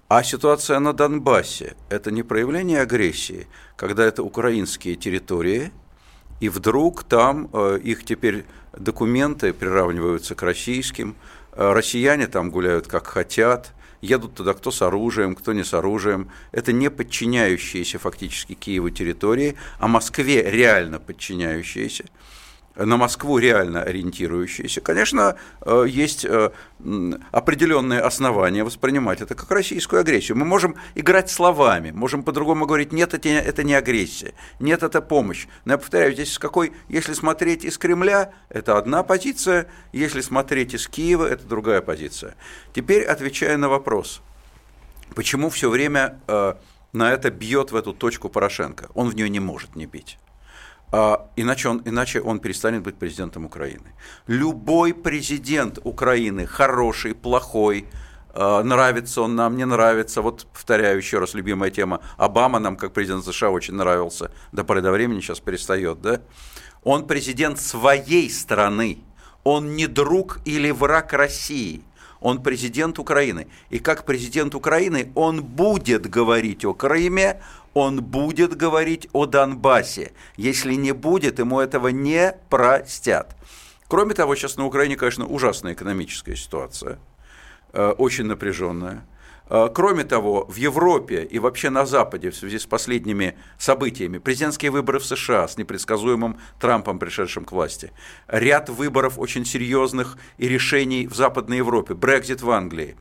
А 0.09 0.23
ситуация 0.23 0.79
на 0.79 0.93
Донбассе– 0.93 1.75
это 1.89 2.11
не 2.11 2.23
проявление 2.23 2.81
агрессии, 2.81 3.49
когда 3.77 4.05
это 4.05 4.23
украинские 4.23 4.95
территории, 4.95 5.73
и 6.41 6.49
вдруг 6.49 7.05
там 7.05 7.49
э, 7.53 7.79
их 7.83 8.05
теперь 8.05 8.45
документы 8.77 9.55
приравниваются 9.55 10.35
к 10.35 10.43
российским, 10.43 11.17
э, 11.53 11.73
россияне 11.73 12.27
там 12.27 12.51
гуляют 12.51 12.87
как 12.89 13.07
хотят, 13.07 13.73
едут 14.07 14.35
туда 14.35 14.55
кто 14.55 14.71
с 14.71 14.83
оружием, 14.83 15.35
кто 15.35 15.53
не 15.53 15.65
с 15.65 15.75
оружием. 15.75 16.31
Это 16.53 16.73
не 16.73 16.91
подчиняющиеся 16.91 17.99
фактически 17.99 18.55
Киеву 18.55 18.91
территории, 18.91 19.57
а 19.79 19.89
Москве 19.89 20.51
реально 20.51 20.99
подчиняющиеся 20.99 22.05
на 22.77 22.97
Москву 22.97 23.39
реально 23.39 23.83
ориентирующиеся, 23.83 24.81
конечно, 24.81 25.37
э, 25.63 25.85
есть 25.89 26.25
э, 26.25 26.51
определенные 27.31 28.01
основания 28.01 28.65
воспринимать 28.65 29.21
это 29.21 29.35
как 29.35 29.51
российскую 29.51 30.01
агрессию. 30.01 30.37
Мы 30.37 30.45
можем 30.45 30.77
играть 30.95 31.31
словами, 31.31 31.91
можем 31.91 32.23
по-другому 32.23 32.67
говорить, 32.67 32.93
нет, 32.93 33.15
это 33.15 33.65
не, 33.65 33.75
агрессия, 33.75 34.35
нет, 34.61 34.83
это 34.83 35.01
помощь. 35.01 35.47
Но 35.65 35.73
я 35.73 35.79
повторяю, 35.79 36.13
здесь 36.13 36.35
с 36.35 36.39
какой, 36.39 36.73
если 36.89 37.15
смотреть 37.15 37.65
из 37.65 37.79
Кремля, 37.79 38.33
это 38.49 38.77
одна 38.77 39.03
позиция, 39.03 39.69
если 39.93 40.21
смотреть 40.21 40.75
из 40.75 40.87
Киева, 40.87 41.27
это 41.27 41.47
другая 41.47 41.81
позиция. 41.81 42.35
Теперь 42.75 43.05
отвечая 43.05 43.57
на 43.57 43.69
вопрос, 43.69 44.21
почему 45.15 45.49
все 45.49 45.71
время 45.71 46.21
э, 46.27 46.55
на 46.93 47.13
это 47.13 47.31
бьет 47.31 47.73
в 47.73 47.77
эту 47.77 47.95
точку 47.95 48.29
Порошенко, 48.29 48.89
он 48.95 49.09
в 49.09 49.17
нее 49.17 49.29
не 49.29 49.41
может 49.41 49.77
не 49.77 49.87
бить. 49.87 50.19
А, 50.93 51.29
иначе, 51.37 51.69
он, 51.69 51.83
иначе 51.85 52.21
он 52.21 52.39
перестанет 52.39 52.83
быть 52.83 52.97
президентом 52.97 53.45
Украины. 53.45 53.95
Любой 54.27 54.95
президент 54.95 55.79
Украины, 55.85 56.47
хороший, 56.47 57.15
плохой, 57.15 57.87
а, 58.39 58.63
нравится 58.63 59.23
он 59.23 59.35
нам, 59.35 59.57
не 59.57 59.65
нравится. 59.65 60.23
Вот 60.23 60.47
повторяю 60.53 60.99
еще 60.99 61.19
раз, 61.19 61.35
любимая 61.35 61.71
тема. 61.71 62.01
Обама 62.17 62.59
нам, 62.59 62.77
как 62.77 62.93
президент 62.93 63.25
США, 63.25 63.51
очень 63.51 63.75
нравился. 63.75 64.31
До 64.53 64.63
поры 64.63 64.83
до 64.83 64.93
времени 64.93 65.21
сейчас 65.21 65.41
перестает, 65.41 66.01
да? 66.03 66.21
Он 66.85 67.07
президент 67.07 67.59
своей 67.59 68.31
страны. 68.31 68.99
Он 69.43 69.75
не 69.75 69.87
друг 69.87 70.39
или 70.45 70.71
враг 70.71 71.13
России. 71.13 71.83
Он 72.21 72.43
президент 72.43 72.99
Украины. 72.99 73.49
И 73.71 73.79
как 73.79 74.05
президент 74.05 74.55
Украины 74.55 75.11
он 75.15 75.43
будет 75.43 76.09
говорить 76.09 76.65
о 76.65 76.75
Крыме, 76.75 77.41
он 77.77 78.03
будет 78.03 78.57
говорить 78.57 79.07
о 79.13 79.27
Донбассе. 79.27 80.13
Если 80.39 80.73
не 80.73 80.93
будет, 80.93 81.39
ему 81.39 81.61
этого 81.61 81.89
не 81.89 82.35
простят. 82.49 83.37
Кроме 83.87 84.15
того, 84.15 84.35
сейчас 84.35 84.57
на 84.57 84.65
Украине, 84.65 84.97
конечно, 84.97 85.27
ужасная 85.27 85.75
экономическая 85.75 86.37
ситуация, 86.37 86.99
э, 87.75 87.91
очень 87.99 88.25
напряженная. 88.25 89.07
Э, 89.51 89.69
кроме 89.73 90.05
того, 90.05 90.47
в 90.49 90.57
Европе 90.57 91.23
и 91.25 91.39
вообще 91.39 91.69
на 91.69 91.85
Западе 91.85 92.31
в 92.31 92.37
связи 92.37 92.59
с 92.59 92.65
последними 92.65 93.37
событиями, 93.59 94.17
президентские 94.17 94.71
выборы 94.71 94.99
в 94.99 95.05
США 95.05 95.47
с 95.47 95.59
непредсказуемым 95.59 96.39
Трампом, 96.59 96.99
пришедшим 96.99 97.45
к 97.45 97.53
власти, 97.53 97.93
ряд 98.27 98.71
выборов 98.71 99.19
очень 99.19 99.45
серьезных 99.45 100.17
и 100.39 100.49
решений 100.49 101.07
в 101.07 101.15
Западной 101.15 101.59
Европе, 101.59 101.93
Брекзит 101.93 102.41
в 102.41 102.51
Англии, 102.51 102.97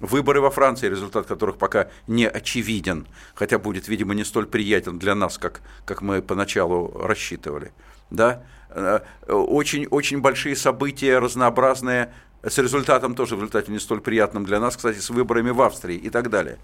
Выборы 0.00 0.40
во 0.40 0.50
Франции, 0.50 0.88
результат 0.88 1.26
которых 1.26 1.56
пока 1.56 1.88
не 2.06 2.28
очевиден, 2.28 3.06
хотя 3.34 3.58
будет, 3.58 3.88
видимо, 3.88 4.14
не 4.14 4.24
столь 4.24 4.46
приятен 4.46 4.98
для 4.98 5.14
нас, 5.14 5.38
как, 5.38 5.60
как 5.84 6.02
мы 6.02 6.22
поначалу 6.22 6.90
рассчитывали. 6.98 7.72
Да? 8.10 8.42
Э, 8.70 9.00
очень, 9.28 9.86
очень 9.86 10.20
большие 10.20 10.56
события, 10.56 11.18
разнообразные, 11.18 12.12
с 12.42 12.56
результатом 12.58 13.14
тоже 13.14 13.36
в 13.36 13.38
результате 13.38 13.70
не 13.70 13.78
столь 13.78 14.00
приятным 14.00 14.44
для 14.44 14.58
нас, 14.58 14.76
кстати, 14.76 14.98
с 14.98 15.10
выборами 15.10 15.50
в 15.50 15.60
Австрии 15.60 15.96
и 15.96 16.08
так 16.08 16.30
далее. 16.30 16.58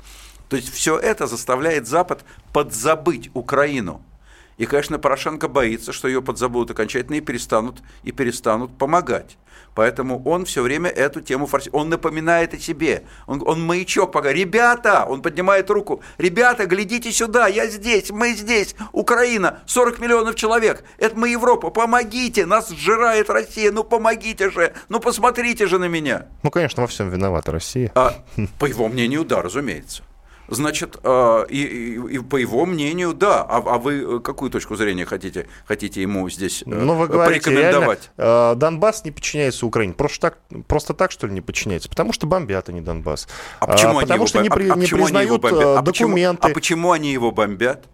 То 0.49 0.57
есть 0.57 0.73
все 0.73 0.99
это 0.99 1.27
заставляет 1.27 1.87
Запад 1.87 2.25
подзабыть 2.53 3.31
Украину– 3.35 4.03
и, 4.59 4.67
конечно, 4.67 4.99
Порошенко 4.99 5.49
боится, 5.49 5.93
что 5.93 6.09
ее 6.09 6.23
подзабудут 6.23 6.71
окончательно 6.71 7.17
и 7.17 7.21
перестанут, 7.21 7.83
и 8.03 8.13
перестанут 8.13 8.77
помогать. 8.77 9.37
Поэтому 9.75 10.23
он 10.25 10.47
все 10.47 10.63
время 10.63 10.89
эту 10.89 11.21
тему 11.21 11.47
форсирует. 11.47 11.83
Он 11.83 11.91
напоминает 11.91 12.55
о 12.55 12.59
себе. 12.59 13.05
Он, 13.27 13.43
он 13.47 13.63
маячок 13.63 14.11
пока. 14.11 14.33
Ребята! 14.33 15.05
Он 15.07 15.21
поднимает 15.21 15.69
руку. 15.69 16.03
Ребята, 16.17 16.65
глядите 16.65 17.13
сюда, 17.13 17.47
я 17.47 17.67
здесь, 17.67 18.11
мы 18.11 18.33
здесь. 18.33 18.75
Украина, 18.93 19.61
40 19.67 19.99
миллионов 19.99 20.35
человек. 20.35 20.83
Это 20.97 21.17
мы 21.17 21.29
Европа. 21.29 21.69
Помогите, 21.69 22.47
нас 22.47 22.71
сжирает 22.71 23.29
Россия. 23.29 23.71
Ну 23.71 23.85
помогите 23.85 24.51
же. 24.51 24.73
Ну 24.89 24.99
посмотрите 24.99 25.67
же 25.67 25.79
на 25.79 25.89
меня. 25.89 26.27
Ну, 26.43 26.51
конечно, 26.51 26.83
во 26.83 26.87
всем 26.87 27.11
виновата 27.11 27.53
Россия. 27.53 27.93
А, 27.95 28.15
по 28.59 28.65
его 28.65 28.89
мнению, 28.89 29.27
да, 29.27 29.43
разумеется. 29.43 30.03
Значит, 30.49 30.97
а, 31.03 31.45
и, 31.45 31.63
и, 31.63 32.15
и 32.15 32.19
по 32.19 32.37
его 32.37 32.67
мнению, 32.67 33.15
да. 33.15 33.43
А, 33.43 33.57
а 33.59 33.79
вы 33.79 34.21
какую 34.21 34.51
точку 34.51 34.77
зрения 34.77 35.05
хотите, 35.05 35.47
хотите 35.67 36.03
ему 36.03 36.29
здесь 36.31 36.63
э, 36.67 36.71
ну, 36.71 36.95
вы 36.95 37.09
говорите, 37.09 37.45
порекомендовать? 37.45 38.11
Реально, 38.17 38.55
Донбасс 38.57 39.05
не 39.05 39.11
подчиняется 39.11 39.67
Украине. 39.67 39.95
Просто 39.95 40.21
так, 40.21 40.39
просто 40.67 40.95
так, 40.95 41.11
что 41.11 41.27
ли, 41.27 41.33
не 41.33 41.41
подчиняется? 41.41 41.89
Потому 41.89 42.13
что 42.13 42.27
бомбят 42.27 42.69
они 42.69 42.81
Донбасс. 42.81 43.29
А 43.61 43.67
почему 43.67 43.99
а, 43.99 44.03
потому 44.03 44.23
они 44.23 44.29
что 44.29 44.39
его, 44.43 44.59
не, 44.59 44.71
а, 44.71 44.77
не 44.77 44.87
признают 44.87 45.45
а 45.45 45.83
документы. 45.83 46.43
Почему, 46.43 46.51
а 46.51 46.55
почему 46.55 46.93
они 46.93 47.13
его 47.13 47.31
бомбят? 47.31 47.85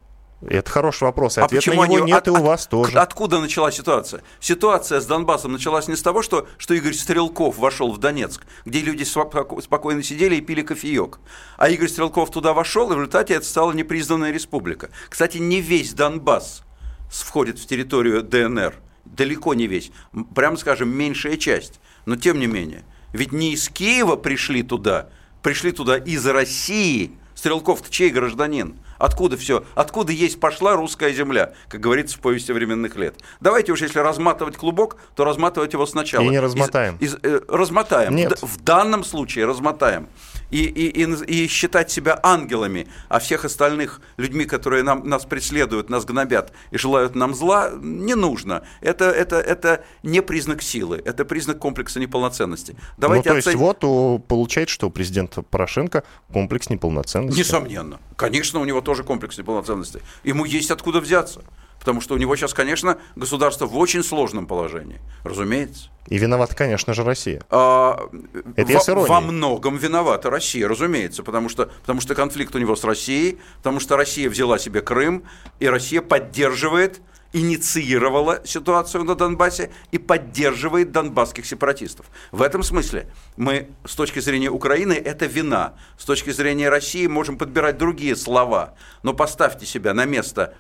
Это 0.49 0.69
хороший 0.71 1.05
вопрос. 1.05 1.39
И 1.39 1.41
а 1.41 1.45
ответ 1.45 1.67
на 1.67 1.73
него 1.73 1.83
они, 1.83 1.97
нет 1.97 2.19
от, 2.19 2.29
и 2.29 2.31
у 2.31 2.43
вас 2.43 2.67
тоже. 2.67 2.99
Откуда 2.99 3.41
началась 3.41 3.77
ситуация? 3.77 4.23
Ситуация 4.41 5.01
с 5.01 5.07
Донбассом 5.07 5.53
началась 5.53 5.89
не 5.89 5.97
с 5.97 6.03
того, 6.03 6.23
что, 6.23 6.49
что 6.59 6.75
Игорь 6.75 6.95
Стрелков 6.95 7.59
вошел 7.59 7.93
в 7.93 7.99
Донецк, 7.99 8.45
где 8.65 8.81
люди 8.81 9.05
спокойно 9.05 10.03
сидели 10.03 10.37
и 10.37 10.41
пили 10.41 10.63
кофеек. 10.63 11.21
А 11.57 11.69
Игорь 11.69 11.89
Стрелков 11.89 12.31
туда 12.31 12.53
вошел, 12.53 12.91
и 12.91 12.95
в 12.95 12.99
результате 12.99 13.35
это 13.35 13.47
стала 13.47 13.73
непризнанная 13.73 14.33
республика. 14.33 14.91
Кстати, 15.09 15.39
не 15.39 15.61
весь 15.61 15.93
Донбасс 15.93 16.65
входит 17.09 17.59
в 17.59 17.67
территорию 17.67 18.23
ДНР. 18.23 18.75
Далеко 19.05 19.55
не 19.55 19.67
весь. 19.67 19.91
Прямо 20.35 20.57
скажем, 20.57 20.89
меньшая 20.89 21.37
часть. 21.37 21.81
Но 22.07 22.17
тем 22.17 22.39
не 22.41 22.47
менее. 22.47 22.85
Ведь 23.13 23.33
не 23.33 23.53
из 23.53 23.69
Киева 23.69 24.17
пришли 24.17 24.63
туда, 24.63 25.09
пришли 25.43 25.73
туда 25.73 25.99
из 25.99 26.27
России. 26.27 27.13
Стрелков-то 27.35 27.91
чей 27.91 28.11
гражданин? 28.11 28.77
Откуда 29.03 29.37
все? 29.37 29.65
Откуда 29.75 30.13
есть 30.13 30.39
пошла 30.39 30.77
русская 30.77 31.13
земля, 31.13 31.55
как 31.69 31.81
говорится 31.81 32.17
в 32.17 32.21
повести 32.21 32.53
временных 32.53 32.95
лет? 32.95 33.17
Давайте 33.41 33.73
уж, 33.73 33.83
если 33.83 33.99
разматывать 33.99 34.57
клубок, 34.57 34.97
то 35.17 35.25
разматывать 35.25 35.73
его 35.73 35.87
сначала. 35.87 36.23
И 36.23 36.29
не 36.29 36.39
размотаем. 36.39 36.99
Из, 37.01 37.15
из, 37.15 37.19
э, 37.25 37.41
размотаем. 37.49 38.15
Нет. 38.15 38.39
В, 38.41 38.47
в 38.47 38.63
данном 38.63 39.03
случае 39.03 39.47
размотаем. 39.47 40.07
И, 40.53 40.65
и, 40.65 41.03
и, 41.03 41.45
и 41.45 41.49
считать 41.49 41.91
себя 41.91 42.21
ангелами, 42.23 42.87
а 43.09 43.19
всех 43.19 43.45
остальных 43.45 44.01
людьми, 44.19 44.45
которые 44.45 44.83
нам, 44.83 45.09
нас 45.09 45.25
преследуют, 45.25 45.91
нас 45.91 46.05
гнобят 46.05 46.53
и 46.71 46.79
желают 46.79 47.15
нам 47.15 47.35
зла, 47.35 47.71
не 47.81 48.15
нужно. 48.15 48.63
Это, 48.81 49.07
это, 49.07 49.37
это 49.37 49.85
не 50.03 50.21
признак 50.23 50.63
силы, 50.63 51.03
это 51.05 51.25
признак 51.25 51.59
комплекса 51.59 51.99
неполноценности. 51.99 52.77
Давайте 52.99 53.31
ну, 53.31 53.33
то 53.33 53.37
есть 53.37 53.49
оцен- 53.49 53.57
вот 53.57 53.85
о, 53.85 54.19
получается, 54.19 54.75
что 54.75 54.89
у 54.89 54.91
президента 54.91 55.43
Порошенко 55.43 56.05
комплекс 56.33 56.71
неполноценности. 56.71 57.39
Несомненно. 57.39 57.99
Конечно, 58.17 58.61
у 58.61 58.65
него 58.65 58.81
тоже 58.83 59.05
комплекс 59.05 59.39
неполноценности. 59.39 60.03
Ему 60.23 60.45
есть 60.45 60.71
откуда 60.71 61.01
взяться. 61.01 61.43
Потому 61.83 62.01
что 62.01 62.15
у 62.15 62.17
него 62.17 62.37
сейчас, 62.37 62.55
конечно, 62.55 62.97
государство 63.17 63.67
в 63.67 63.77
очень 63.77 64.05
сложном 64.05 64.47
положении. 64.47 65.01
Разумеется. 65.25 65.91
И 66.07 66.17
виновата, 66.17 66.55
конечно 66.55 66.95
же, 66.95 67.03
Россия. 67.03 67.43
А, 67.51 68.09
Это 68.55 68.95
во, 68.95 69.05
во 69.05 69.21
многом 69.21 69.79
виновата 69.79 70.31
Россия, 70.31 70.69
разумеется, 70.69 71.25
потому 71.25 71.49
что, 71.49 71.73
потому 71.81 72.01
что 72.01 72.15
конфликт 72.15 72.55
у 72.55 72.61
него 72.61 72.77
с 72.77 72.85
Россией, 72.85 73.39
потому 73.57 73.81
что 73.81 73.97
Россия 73.97 74.31
взяла 74.31 74.61
себе 74.61 74.81
Крым, 74.81 75.25
и 75.59 75.67
Россия 75.67 76.03
поддерживает, 76.03 77.01
инициировала 77.33 78.43
ситуацию 78.45 79.03
на 79.03 79.17
Донбассе 79.17 79.73
и 79.91 79.99
поддерживает 79.99 80.93
донбасских 80.93 81.47
сепаратистов. 81.47 82.07
В 82.31 82.43
этом 82.43 82.63
смысле 82.63 83.09
мы, 83.37 83.71
с 83.85 83.97
точки 83.97 84.21
зрения 84.21 84.51
Украины, 84.51 84.93
это 84.93 85.27
вина. 85.27 85.75
С 85.99 86.05
точки 86.05 86.31
зрения 86.31 86.69
России 86.69 87.09
можем 87.09 87.39
подбирать 87.39 87.77
другие 87.77 88.15
слова. 88.15 88.75
Но 89.03 89.15
поставьте 89.15 89.67
себя 89.67 89.95
на 89.95 90.05
место 90.05 90.55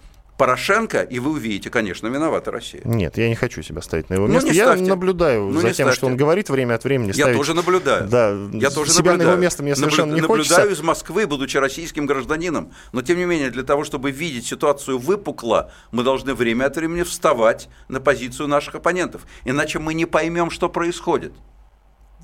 Порошенко, 0.46 1.02
и 1.02 1.20
вы 1.20 1.30
увидите, 1.30 1.70
конечно, 1.70 2.08
виновата 2.08 2.50
Россия. 2.50 2.80
Нет, 2.84 3.16
я 3.16 3.28
не 3.28 3.36
хочу 3.36 3.62
себя 3.62 3.80
ставить 3.80 4.10
на 4.10 4.14
его 4.14 4.26
Ну, 4.26 4.34
место. 4.34 4.48
не 4.50 4.56
я 4.56 4.64
ставьте. 4.64 4.86
наблюдаю 4.86 5.44
Ну, 5.44 5.60
за 5.60 5.68
тем, 5.68 5.74
ставьте. 5.74 5.96
что 5.98 6.06
он 6.08 6.16
говорит 6.16 6.50
время 6.50 6.74
от 6.74 6.82
времени. 6.82 7.08
Я 7.08 7.14
ставить- 7.14 7.36
тоже 7.36 7.54
наблюдаю. 7.54 8.08
Да, 8.08 8.30
я 8.52 8.70
тоже 8.70 8.90
себя 8.90 9.12
наблюдаю. 9.12 9.18
на 9.18 9.22
его 9.34 9.40
место 9.40 9.62
мне 9.62 9.76
совершенно 9.76 10.10
Наблю- 10.10 10.14
не 10.16 10.20
наблюдаю 10.22 10.62
хочется. 10.62 10.80
из 10.82 10.84
Москвы, 10.84 11.26
будучи 11.28 11.58
российским 11.58 12.06
гражданином. 12.06 12.72
Но 12.90 13.02
тем 13.02 13.18
не 13.18 13.24
менее, 13.24 13.50
для 13.50 13.62
того, 13.62 13.84
чтобы 13.84 14.10
видеть 14.10 14.44
ситуацию 14.46 14.98
выпукло, 14.98 15.70
мы 15.92 16.02
должны 16.02 16.34
время 16.34 16.64
от 16.64 16.74
времени 16.76 17.04
вставать 17.04 17.68
на 17.86 18.00
позицию 18.00 18.48
наших 18.48 18.74
оппонентов. 18.74 19.22
Иначе 19.44 19.78
мы 19.78 19.94
не 19.94 20.06
поймем, 20.06 20.50
что 20.50 20.68
происходит. 20.68 21.32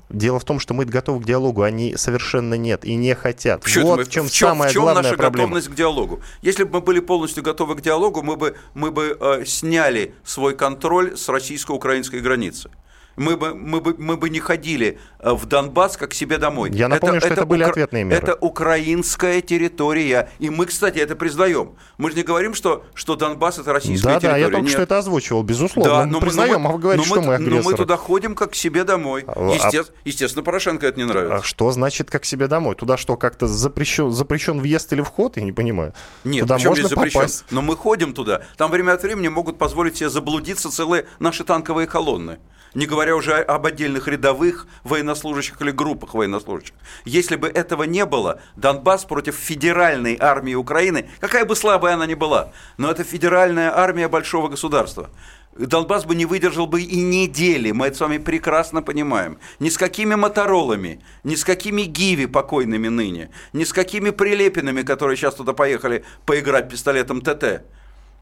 Дело 0.09 0.39
в 0.39 0.43
том, 0.43 0.59
что 0.59 0.73
мы 0.73 0.85
готовы 0.85 1.21
к 1.21 1.25
диалогу, 1.25 1.61
они 1.61 1.95
совершенно 1.95 2.55
нет 2.55 2.83
и 2.83 2.95
не 2.95 3.13
хотят. 3.13 3.61
Почему 3.61 3.87
вот 3.87 3.99
мы- 3.99 4.03
в 4.05 4.09
чем 4.09 4.27
в 4.27 4.31
чем, 4.31 4.49
самая 4.49 4.69
в 4.69 4.73
чем 4.73 4.81
главная 4.83 5.03
наша 5.03 5.15
проблема. 5.15 5.47
готовность 5.47 5.69
к 5.69 5.75
диалогу? 5.75 6.21
Если 6.41 6.63
бы 6.63 6.79
мы 6.79 6.81
были 6.81 6.99
полностью 6.99 7.43
готовы 7.43 7.75
к 7.75 7.81
диалогу, 7.81 8.23
мы 8.23 8.35
бы, 8.35 8.55
мы 8.73 8.89
бы 8.89 9.15
э, 9.19 9.45
сняли 9.45 10.15
свой 10.23 10.55
контроль 10.55 11.15
с 11.15 11.29
российско-украинской 11.29 12.21
границы. 12.21 12.71
Мы 13.19 13.35
бы, 13.35 13.53
мы, 13.53 13.81
бы, 13.81 13.95
мы 13.97 14.15
бы 14.15 14.29
не 14.29 14.39
ходили 14.39 14.97
э, 15.19 15.33
в 15.33 15.45
Донбасс 15.45 15.97
как 15.97 16.11
к 16.11 16.13
себе 16.13 16.37
домой. 16.37 16.71
Я 16.71 16.87
напомню, 16.87 17.19
что 17.19 17.27
это 17.33 17.45
были 17.45 17.63
ответные 17.63 18.05
меры. 18.05 18.21
Это 18.21 18.35
украинская 18.35 19.41
территория. 19.41 20.29
И 20.39 20.49
мы, 20.49 20.65
кстати, 20.65 20.99
это 20.99 21.17
признаем. 21.17 21.75
Мы 21.97 22.11
же 22.11 22.15
не 22.15 22.23
говорим, 22.23 22.53
что, 22.53 22.85
что 22.93 23.17
Донбасс 23.17 23.59
это 23.59 23.73
российская 23.73 24.07
Да, 24.07 24.13
да, 24.13 24.19
территория. 24.21 24.41
я 24.41 24.45
только 24.47 24.61
Нет. 24.61 24.71
что 24.71 24.81
это 24.83 24.97
озвучивал, 24.99 25.43
безусловно. 25.43 25.91
Да, 25.93 26.05
мы 26.05 26.11
но 26.13 26.19
признаем, 26.21 26.63
но 26.63 26.69
а 26.69 26.71
вы 26.71 26.79
говорите, 26.79 27.05
что 27.05 27.15
мы 27.21 27.21
но 27.23 27.27
мы 27.27 27.35
агрессоры. 27.35 27.75
туда 27.75 27.97
ходим 27.97 28.35
как 28.35 28.51
к 28.51 28.55
себе 28.55 28.85
домой. 28.85 29.25
А- 29.27 29.49
Есте- 29.53 29.83
Естественно, 30.05 30.43
Порошенко 30.43 30.87
это 30.87 30.97
не 30.97 31.05
нравится. 31.05 31.35
А 31.35 31.43
что 31.43 31.69
значит 31.73 32.09
как 32.09 32.23
себе 32.23 32.47
домой? 32.47 32.75
Туда 32.75 32.95
что, 32.95 33.17
как-то 33.17 33.47
запрещен, 33.47 34.11
запрещен 34.11 34.61
въезд 34.61 34.93
или 34.93 35.01
вход? 35.01 35.35
Я 35.35 35.43
не 35.43 35.51
понимаю. 35.51 35.93
Нет, 36.23 36.43
Туда 36.43 36.57
можно 36.57 36.87
запрещен? 36.87 37.19
попасть. 37.19 37.43
Но 37.51 37.61
мы 37.61 37.75
ходим 37.75 38.13
туда. 38.13 38.43
Там 38.55 38.71
время 38.71 38.93
от 38.93 39.03
времени 39.03 39.27
могут 39.27 39.57
позволить 39.57 39.97
себе 39.97 40.09
заблудиться 40.09 40.71
целые 40.71 41.05
наши 41.19 41.43
танковые 41.43 41.85
колонны. 41.85 42.39
Не 42.73 42.85
говоря 42.85 43.15
уже 43.15 43.33
об 43.33 43.65
отдельных 43.65 44.07
рядовых 44.07 44.67
военнослужащих 44.83 45.59
или 45.61 45.71
группах 45.71 46.13
военнослужащих. 46.13 46.75
Если 47.05 47.35
бы 47.35 47.47
этого 47.47 47.83
не 47.83 48.05
было, 48.05 48.41
Донбасс 48.55 49.05
против 49.05 49.35
федеральной 49.35 50.17
армии 50.19 50.53
Украины, 50.53 51.09
какая 51.19 51.45
бы 51.45 51.55
слабая 51.55 51.95
она 51.95 52.05
ни 52.05 52.13
была, 52.13 52.51
но 52.77 52.91
это 52.91 53.03
федеральная 53.03 53.75
армия 53.75 54.07
большого 54.07 54.49
государства. 54.49 55.09
Донбасс 55.57 56.05
бы 56.05 56.15
не 56.15 56.25
выдержал 56.25 56.67
бы 56.67 56.81
и 56.81 57.01
недели, 57.01 57.71
мы 57.71 57.87
это 57.87 57.97
с 57.97 57.99
вами 57.99 58.17
прекрасно 58.17 58.81
понимаем. 58.81 59.39
Ни 59.59 59.69
с 59.69 59.77
какими 59.77 60.15
моторолами, 60.15 61.01
ни 61.23 61.35
с 61.35 61.43
какими 61.43 61.81
гиви 61.81 62.27
покойными 62.27 62.87
ныне, 62.87 63.31
ни 63.51 63.63
с 63.63 63.73
какими 63.73 64.11
прилепинами, 64.11 64.83
которые 64.83 65.17
сейчас 65.17 65.35
туда 65.35 65.53
поехали 65.53 66.05
поиграть 66.25 66.69
пистолетом 66.69 67.21
ТТ. 67.21 67.63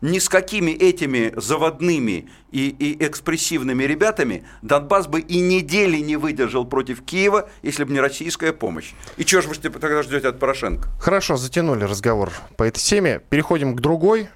Ни 0.02 0.20
с 0.20 0.30
какими 0.30 0.72
этими 0.72 1.34
заводными 1.36 2.30
и, 2.52 2.70
и 2.70 3.04
экспрессивными 3.04 3.84
ребятами 3.84 4.46
Донбасс 4.62 5.08
бы 5.08 5.22
и 5.22 5.40
недели 5.40 5.98
не 5.98 6.18
выдержал 6.18 6.66
против 6.66 7.04
Киева, 7.04 7.50
если 7.64 7.84
бы 7.84 7.94
не 7.94 8.00
российская 8.00 8.54
помощь. 8.54 8.94
И 9.18 9.26
чего 9.26 9.42
же 9.42 9.48
вы 9.48 9.56
тогда 9.56 10.04
ждете 10.04 10.28
от 10.28 10.40
Порошенко? 10.40 10.90
Хорошо, 11.00 11.38
затянули 11.38 11.84
разговор 11.84 12.32
по 12.58 12.64
этой 12.64 12.80
теме. 12.80 13.22
Переходим 13.30 13.76
к 13.76 13.82
другой. 13.82 14.30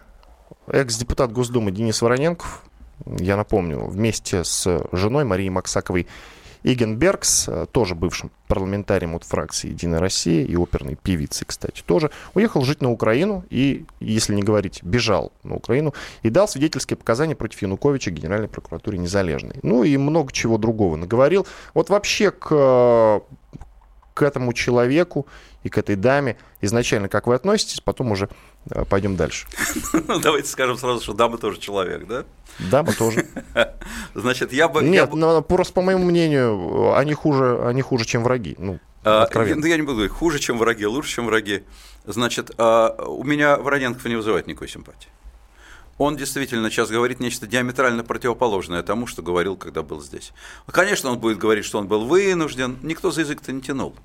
Экс-депутат 0.68 1.32
Госдумы 1.32 1.72
Денис 1.72 2.02
Вороненков, 2.02 2.64
я 3.06 3.36
напомню, 3.36 3.86
вместе 3.86 4.44
с 4.44 4.88
женой 4.92 5.26
Марией 5.26 5.50
Максаковой 5.50 6.08
Игенбергс, 6.64 7.48
э, 7.48 7.66
тоже 7.72 7.96
бывшим 7.96 8.32
парламентарием 8.48 9.16
от 9.16 9.24
фракции 9.24 9.70
«Единая 9.70 10.00
Россия» 10.00 10.46
и 10.46 10.56
оперной 10.56 10.96
певицей, 10.96 11.46
кстати, 11.48 11.82
тоже, 11.86 12.12
уехал 12.34 12.62
жить 12.64 12.82
на 12.82 12.92
Украину 12.92 13.44
и, 13.50 13.86
если 14.00 14.36
не 14.36 14.44
говорить, 14.44 14.84
бежал 14.84 15.32
на 15.44 15.56
Украину 15.56 15.94
и 16.24 16.30
дал 16.30 16.48
свидетельские 16.48 16.98
показания 16.98 17.36
против 17.36 17.62
Януковича 17.62 18.12
Генеральной 18.12 18.50
прокуратуре 18.50 18.98
Незалежной. 18.98 19.56
Ну 19.64 19.84
и 19.84 19.96
много 19.98 20.32
чего 20.32 20.58
другого 20.58 20.96
наговорил. 20.96 21.48
Вот 21.74 21.90
вообще 21.90 22.32
к, 22.32 22.48
э, 22.52 23.20
к 24.22 24.24
этому 24.24 24.54
человеку 24.54 25.26
и 25.64 25.70
к 25.70 25.80
этой 25.80 25.96
даме 25.96 26.38
изначально 26.62 27.10
как 27.10 27.26
вы 27.26 27.34
относитесь, 27.34 27.82
потом 27.82 28.12
уже 28.12 28.30
э, 28.70 28.86
пойдем 28.86 29.16
дальше. 29.16 29.48
Ну, 30.08 30.20
давайте 30.20 30.48
скажем 30.48 30.78
сразу, 30.78 31.02
что 31.02 31.14
дама 31.14 31.40
тоже 31.40 31.60
человек, 31.60 32.06
да? 32.06 32.26
Дама 32.60 32.94
тоже. 32.94 33.26
Значит, 34.14 34.54
я 34.54 34.68
бы... 34.68 34.84
я 34.84 34.88
Нет, 34.90 35.10
бы- 35.10 35.18
но 35.18 35.42
просто 35.42 35.74
по 35.74 35.82
моему 35.82 36.06
мнению, 36.06 36.96
они 36.96 37.14
хуже, 37.16 37.60
они 37.66 37.82
хуже, 37.82 38.06
чем 38.06 38.24
враги. 38.24 38.56
Ну, 38.60 38.80
А, 39.04 39.24
откровенно. 39.24 39.62
ну, 39.62 39.66
я 39.66 39.76
не 39.78 39.82
буду 39.82 39.96
говорить, 39.96 40.12
хуже, 40.14 40.38
чем 40.38 40.60
враги, 40.60 40.86
лучше, 40.86 41.16
чем 41.16 41.26
враги. 41.26 41.64
Значит, 42.06 42.52
а, 42.60 42.96
у 43.08 43.24
меня 43.24 43.58
Вороненков 43.58 44.06
не 44.06 44.16
вызывает 44.16 44.46
никакой 44.46 44.68
симпатии. 44.68 45.10
Он 45.98 46.16
действительно 46.16 46.70
сейчас 46.70 46.90
говорит 46.90 47.20
нечто 47.20 47.48
диаметрально 47.48 48.04
противоположное 48.04 48.84
тому, 48.84 49.08
что 49.08 49.22
говорил, 49.24 49.56
когда 49.56 49.82
был 49.82 50.00
здесь. 50.02 50.32
Конечно, 50.68 51.10
он 51.12 51.18
будет 51.20 51.38
говорить, 51.40 51.66
что 51.66 51.80
он 51.80 51.88
был 51.88 52.06
вынужден. 52.06 52.78
Никто 52.84 53.10
за 53.12 53.22
язык-то 53.22 53.52
не 53.52 53.62
тянул. 53.62 53.96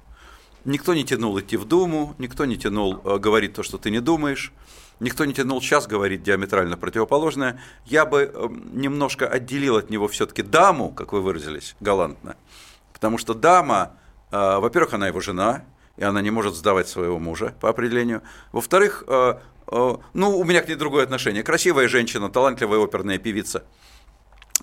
Никто 0.66 0.94
не 0.94 1.05
тянул 1.05 1.38
идти 1.38 1.57
в 1.57 1.64
Думу, 1.64 2.16
никто 2.18 2.44
не 2.44 2.57
тянул 2.57 3.00
э, 3.05 3.18
говорить 3.18 3.55
то, 3.55 3.62
что 3.62 3.79
ты 3.79 3.90
не 3.92 4.00
думаешь. 4.00 4.52
Никто 4.98 5.24
не 5.24 5.33
тянул 5.33 5.62
сейчас 5.62 5.87
говорить 5.87 6.24
диаметрально 6.24 6.76
противоположное. 6.76 7.61
Я 7.85 8.05
бы 8.05 8.31
э, 8.35 8.48
немножко 8.72 9.29
отделил 9.29 9.76
от 9.76 9.90
него 9.90 10.09
все-таки 10.09 10.42
даму, 10.42 10.90
как 10.90 11.12
вы 11.12 11.22
выразились, 11.22 11.76
галантно. 11.79 12.35
Потому 12.92 13.16
что 13.16 13.33
дама, 13.33 13.92
э, 14.33 14.59
во-первых, 14.59 14.94
она 14.94 15.07
его 15.07 15.20
жена, 15.20 15.64
и 15.96 16.02
она 16.02 16.20
не 16.20 16.31
может 16.31 16.57
сдавать 16.57 16.88
своего 16.88 17.20
мужа 17.20 17.55
по 17.61 17.68
определению. 17.68 18.22
Во-вторых, 18.50 19.05
э, 19.07 19.35
э, 19.70 19.96
ну, 20.14 20.37
у 20.37 20.42
меня 20.42 20.62
к 20.62 20.68
ней 20.68 20.74
другое 20.74 21.05
отношение. 21.05 21.44
Красивая 21.44 21.87
женщина, 21.87 22.29
талантливая 22.29 22.83
оперная 22.83 23.18
певица. 23.18 23.62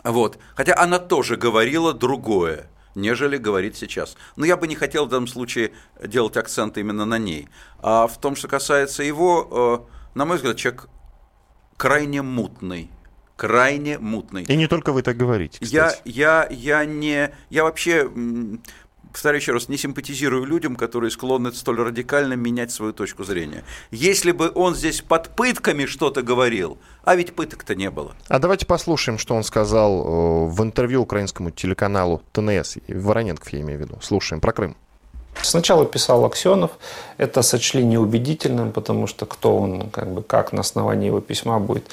Вот. 0.04 0.38
Хотя 0.56 0.76
она 0.78 1.00
тоже 1.00 1.38
говорила 1.38 1.94
другое, 1.94 2.68
нежели 2.96 3.38
говорит 3.38 3.76
сейчас. 3.76 4.16
Но 4.36 4.46
я 4.46 4.58
бы 4.58 4.68
не 4.68 4.76
хотел 4.76 5.06
в 5.06 5.10
данном 5.10 5.28
случае 5.28 5.72
делать 6.04 6.38
акцент 6.38 6.78
именно 6.78 7.06
на 7.06 7.18
ней. 7.18 7.48
А 7.80 8.08
в 8.08 8.20
том, 8.20 8.36
что 8.36 8.48
касается 8.48 9.04
его, 9.04 9.86
э, 9.86 10.18
на 10.18 10.26
мой 10.26 10.38
взгляд, 10.38 10.58
человек 10.58 10.88
крайне 11.78 12.22
мутный. 12.22 12.90
Крайне 13.36 13.98
мутный. 13.98 14.44
И 14.44 14.56
не 14.56 14.68
только 14.68 14.94
вы 14.94 15.02
так 15.02 15.18
говорите, 15.18 15.58
Я, 15.62 15.88
кстати. 15.88 16.02
я, 16.06 16.48
я 16.52 16.86
не, 16.86 17.34
я 17.50 17.64
вообще, 17.64 18.10
повторяю 19.14 19.40
еще 19.40 19.54
раз, 19.54 19.70
не 19.70 19.78
симпатизирую 19.78 20.46
людям, 20.46 20.76
которые 20.76 21.12
склонны 21.12 21.52
столь 21.54 21.82
радикально 21.82 22.34
менять 22.34 22.72
свою 22.72 22.92
точку 22.92 23.24
зрения. 23.24 23.64
Если 23.92 24.32
бы 24.32 24.52
он 24.54 24.76
здесь 24.76 25.02
под 25.02 25.30
пытками 25.36 25.86
что-то 25.86 26.22
говорил, 26.24 26.78
а 27.04 27.16
ведь 27.16 27.34
пыток-то 27.34 27.76
не 27.76 27.90
было. 27.90 28.16
А 28.28 28.40
давайте 28.40 28.66
послушаем, 28.66 29.18
что 29.18 29.36
он 29.36 29.44
сказал 29.44 30.02
э, 30.02 30.50
в 30.50 30.62
интервью 30.62 31.02
украинскому 31.02 31.52
телеканалу 31.52 32.22
ТНС. 32.34 32.78
Вороненков 32.88 33.50
я 33.50 33.62
имею 33.62 33.80
в 33.80 33.82
виду. 33.84 34.00
Слушаем 34.02 34.42
про 34.42 34.52
Крым. 34.52 34.76
Сначала 35.44 35.86
писал 35.86 36.26
Аксенов, 36.26 36.72
это 37.18 37.42
сочли 37.42 37.84
неубедительным, 37.84 38.72
потому 38.72 39.08
что 39.08 39.26
кто 39.26 39.58
он, 39.58 39.90
как 39.90 40.12
бы, 40.12 40.24
как 40.24 40.54
на 40.54 40.62
основании 40.62 41.08
его 41.08 41.20
письма 41.20 41.60
будет 41.60 41.86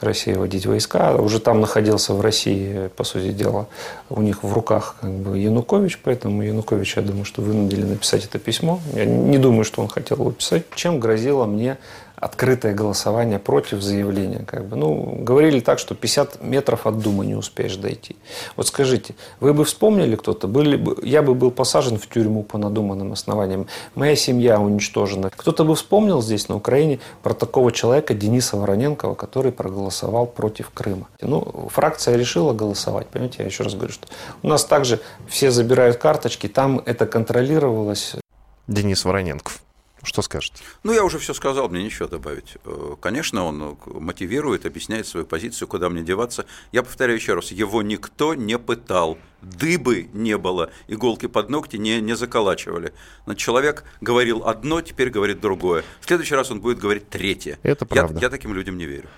Россия 0.00 0.36
вводить 0.36 0.66
войска. 0.66 1.14
Уже 1.14 1.40
там 1.40 1.60
находился 1.60 2.14
в 2.14 2.20
России, 2.20 2.88
по 2.96 3.04
сути 3.04 3.32
дела, 3.32 3.66
у 4.10 4.20
них 4.22 4.42
в 4.42 4.52
руках 4.52 4.96
как 5.00 5.10
бы 5.10 5.38
Янукович, 5.38 6.00
поэтому 6.02 6.42
Янукович, 6.42 6.96
я 6.96 7.02
думаю, 7.02 7.24
что 7.24 7.42
вынудили 7.42 7.84
написать 7.84 8.24
это 8.24 8.38
письмо. 8.38 8.80
Я 8.94 9.04
не 9.04 9.38
думаю, 9.38 9.64
что 9.64 9.82
он 9.82 9.88
хотел 9.88 10.18
его 10.18 10.32
писать. 10.32 10.64
Чем 10.74 11.00
грозила 11.00 11.46
мне 11.46 11.78
открытое 12.16 12.74
голосование 12.74 13.38
против 13.38 13.82
заявления. 13.82 14.44
Как 14.46 14.64
бы. 14.66 14.76
Ну, 14.76 15.16
говорили 15.20 15.60
так, 15.60 15.78
что 15.78 15.94
50 15.94 16.42
метров 16.42 16.86
от 16.86 16.98
Думы 16.98 17.26
не 17.26 17.34
успеешь 17.34 17.76
дойти. 17.76 18.16
Вот 18.56 18.66
скажите, 18.66 19.14
вы 19.40 19.52
бы 19.52 19.64
вспомнили 19.64 20.16
кто-то? 20.16 20.48
Были 20.48 20.76
бы, 20.76 20.96
я 21.02 21.22
бы 21.22 21.34
был 21.34 21.50
посажен 21.50 21.98
в 21.98 22.08
тюрьму 22.08 22.42
по 22.42 22.58
надуманным 22.58 23.12
основаниям. 23.12 23.66
Моя 23.94 24.16
семья 24.16 24.58
уничтожена. 24.60 25.30
Кто-то 25.30 25.64
бы 25.64 25.74
вспомнил 25.74 26.22
здесь, 26.22 26.48
на 26.48 26.56
Украине, 26.56 27.00
про 27.22 27.34
такого 27.34 27.70
человека 27.72 28.14
Дениса 28.14 28.56
Вороненкова, 28.56 29.14
который 29.14 29.52
проголосовал 29.52 30.26
против 30.26 30.70
Крыма. 30.70 31.08
Ну, 31.20 31.68
фракция 31.70 32.16
решила 32.16 32.52
голосовать. 32.52 33.08
Понимаете, 33.08 33.36
я 33.40 33.44
еще 33.46 33.62
раз 33.62 33.74
говорю, 33.74 33.92
что 33.92 34.08
у 34.42 34.48
нас 34.48 34.64
также 34.64 35.00
все 35.28 35.50
забирают 35.50 35.98
карточки, 35.98 36.48
там 36.48 36.82
это 36.84 37.06
контролировалось. 37.06 38.16
Денис 38.66 39.04
Вороненков. 39.04 39.65
Что 40.06 40.22
скажете? 40.22 40.62
Ну, 40.84 40.92
я 40.92 41.04
уже 41.04 41.18
все 41.18 41.34
сказал, 41.34 41.68
мне 41.68 41.82
ничего 41.82 42.06
добавить. 42.06 42.58
Э, 42.64 42.94
конечно, 43.00 43.44
он 43.44 43.60
э, 43.62 43.74
мотивирует, 43.86 44.64
объясняет 44.64 45.08
свою 45.08 45.26
позицию, 45.26 45.66
куда 45.66 45.88
мне 45.88 46.02
деваться. 46.02 46.46
Я 46.70 46.84
повторяю 46.84 47.18
еще 47.18 47.34
раз, 47.34 47.50
его 47.50 47.82
никто 47.82 48.34
не 48.34 48.56
пытал, 48.56 49.18
дыбы 49.42 50.08
не 50.12 50.38
было, 50.38 50.70
иголки 50.86 51.26
под 51.26 51.50
ногти 51.50 51.76
не, 51.76 52.00
не 52.00 52.14
заколачивали. 52.14 52.94
Но 53.26 53.34
человек 53.34 53.82
говорил 54.00 54.46
одно, 54.46 54.80
теперь 54.80 55.10
говорит 55.10 55.40
другое. 55.40 55.82
В 56.00 56.06
следующий 56.06 56.36
раз 56.36 56.52
он 56.52 56.60
будет 56.60 56.78
говорить 56.78 57.08
третье. 57.08 57.58
Это 57.64 57.84
правда. 57.84 58.14
Я, 58.20 58.26
я 58.26 58.30
таким 58.30 58.54
людям 58.54 58.78
не 58.78 58.86
верю. 58.86 59.08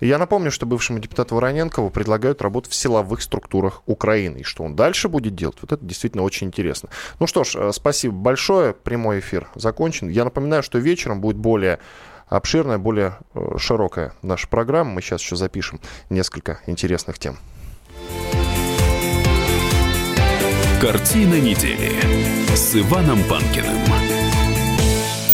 Я 0.00 0.18
напомню, 0.18 0.50
что 0.50 0.66
бывшему 0.66 0.98
депутату 1.00 1.34
Вороненкову 1.34 1.90
предлагают 1.90 2.42
работать 2.42 2.72
в 2.72 2.74
силовых 2.74 3.20
структурах 3.22 3.82
Украины. 3.86 4.38
И 4.38 4.42
что 4.42 4.64
он 4.64 4.76
дальше 4.76 5.08
будет 5.08 5.34
делать, 5.34 5.56
вот 5.60 5.72
это 5.72 5.84
действительно 5.84 6.22
очень 6.22 6.48
интересно. 6.48 6.88
Ну 7.18 7.26
что 7.26 7.44
ж, 7.44 7.56
э, 7.56 7.72
спасибо 7.72 8.14
большое. 8.14 8.74
Прямой 8.74 9.20
эфир 9.20 9.48
закончен. 9.54 10.08
Я 10.08 10.24
напоминаю, 10.24 10.62
что 10.62 10.78
вечером 10.78 11.20
будет 11.20 11.36
более 11.36 11.80
обширная, 12.28 12.78
более 12.78 13.18
э, 13.34 13.56
широкая 13.58 14.12
наша 14.22 14.48
программа. 14.48 14.92
Мы 14.92 15.02
сейчас 15.02 15.20
еще 15.20 15.36
запишем 15.36 15.80
несколько 16.10 16.60
интересных 16.66 17.18
тем. 17.18 17.36
Картина 20.80 21.40
недели 21.40 21.90
с 22.54 22.76
Иваном 22.76 23.18
Панкиным. 23.24 24.17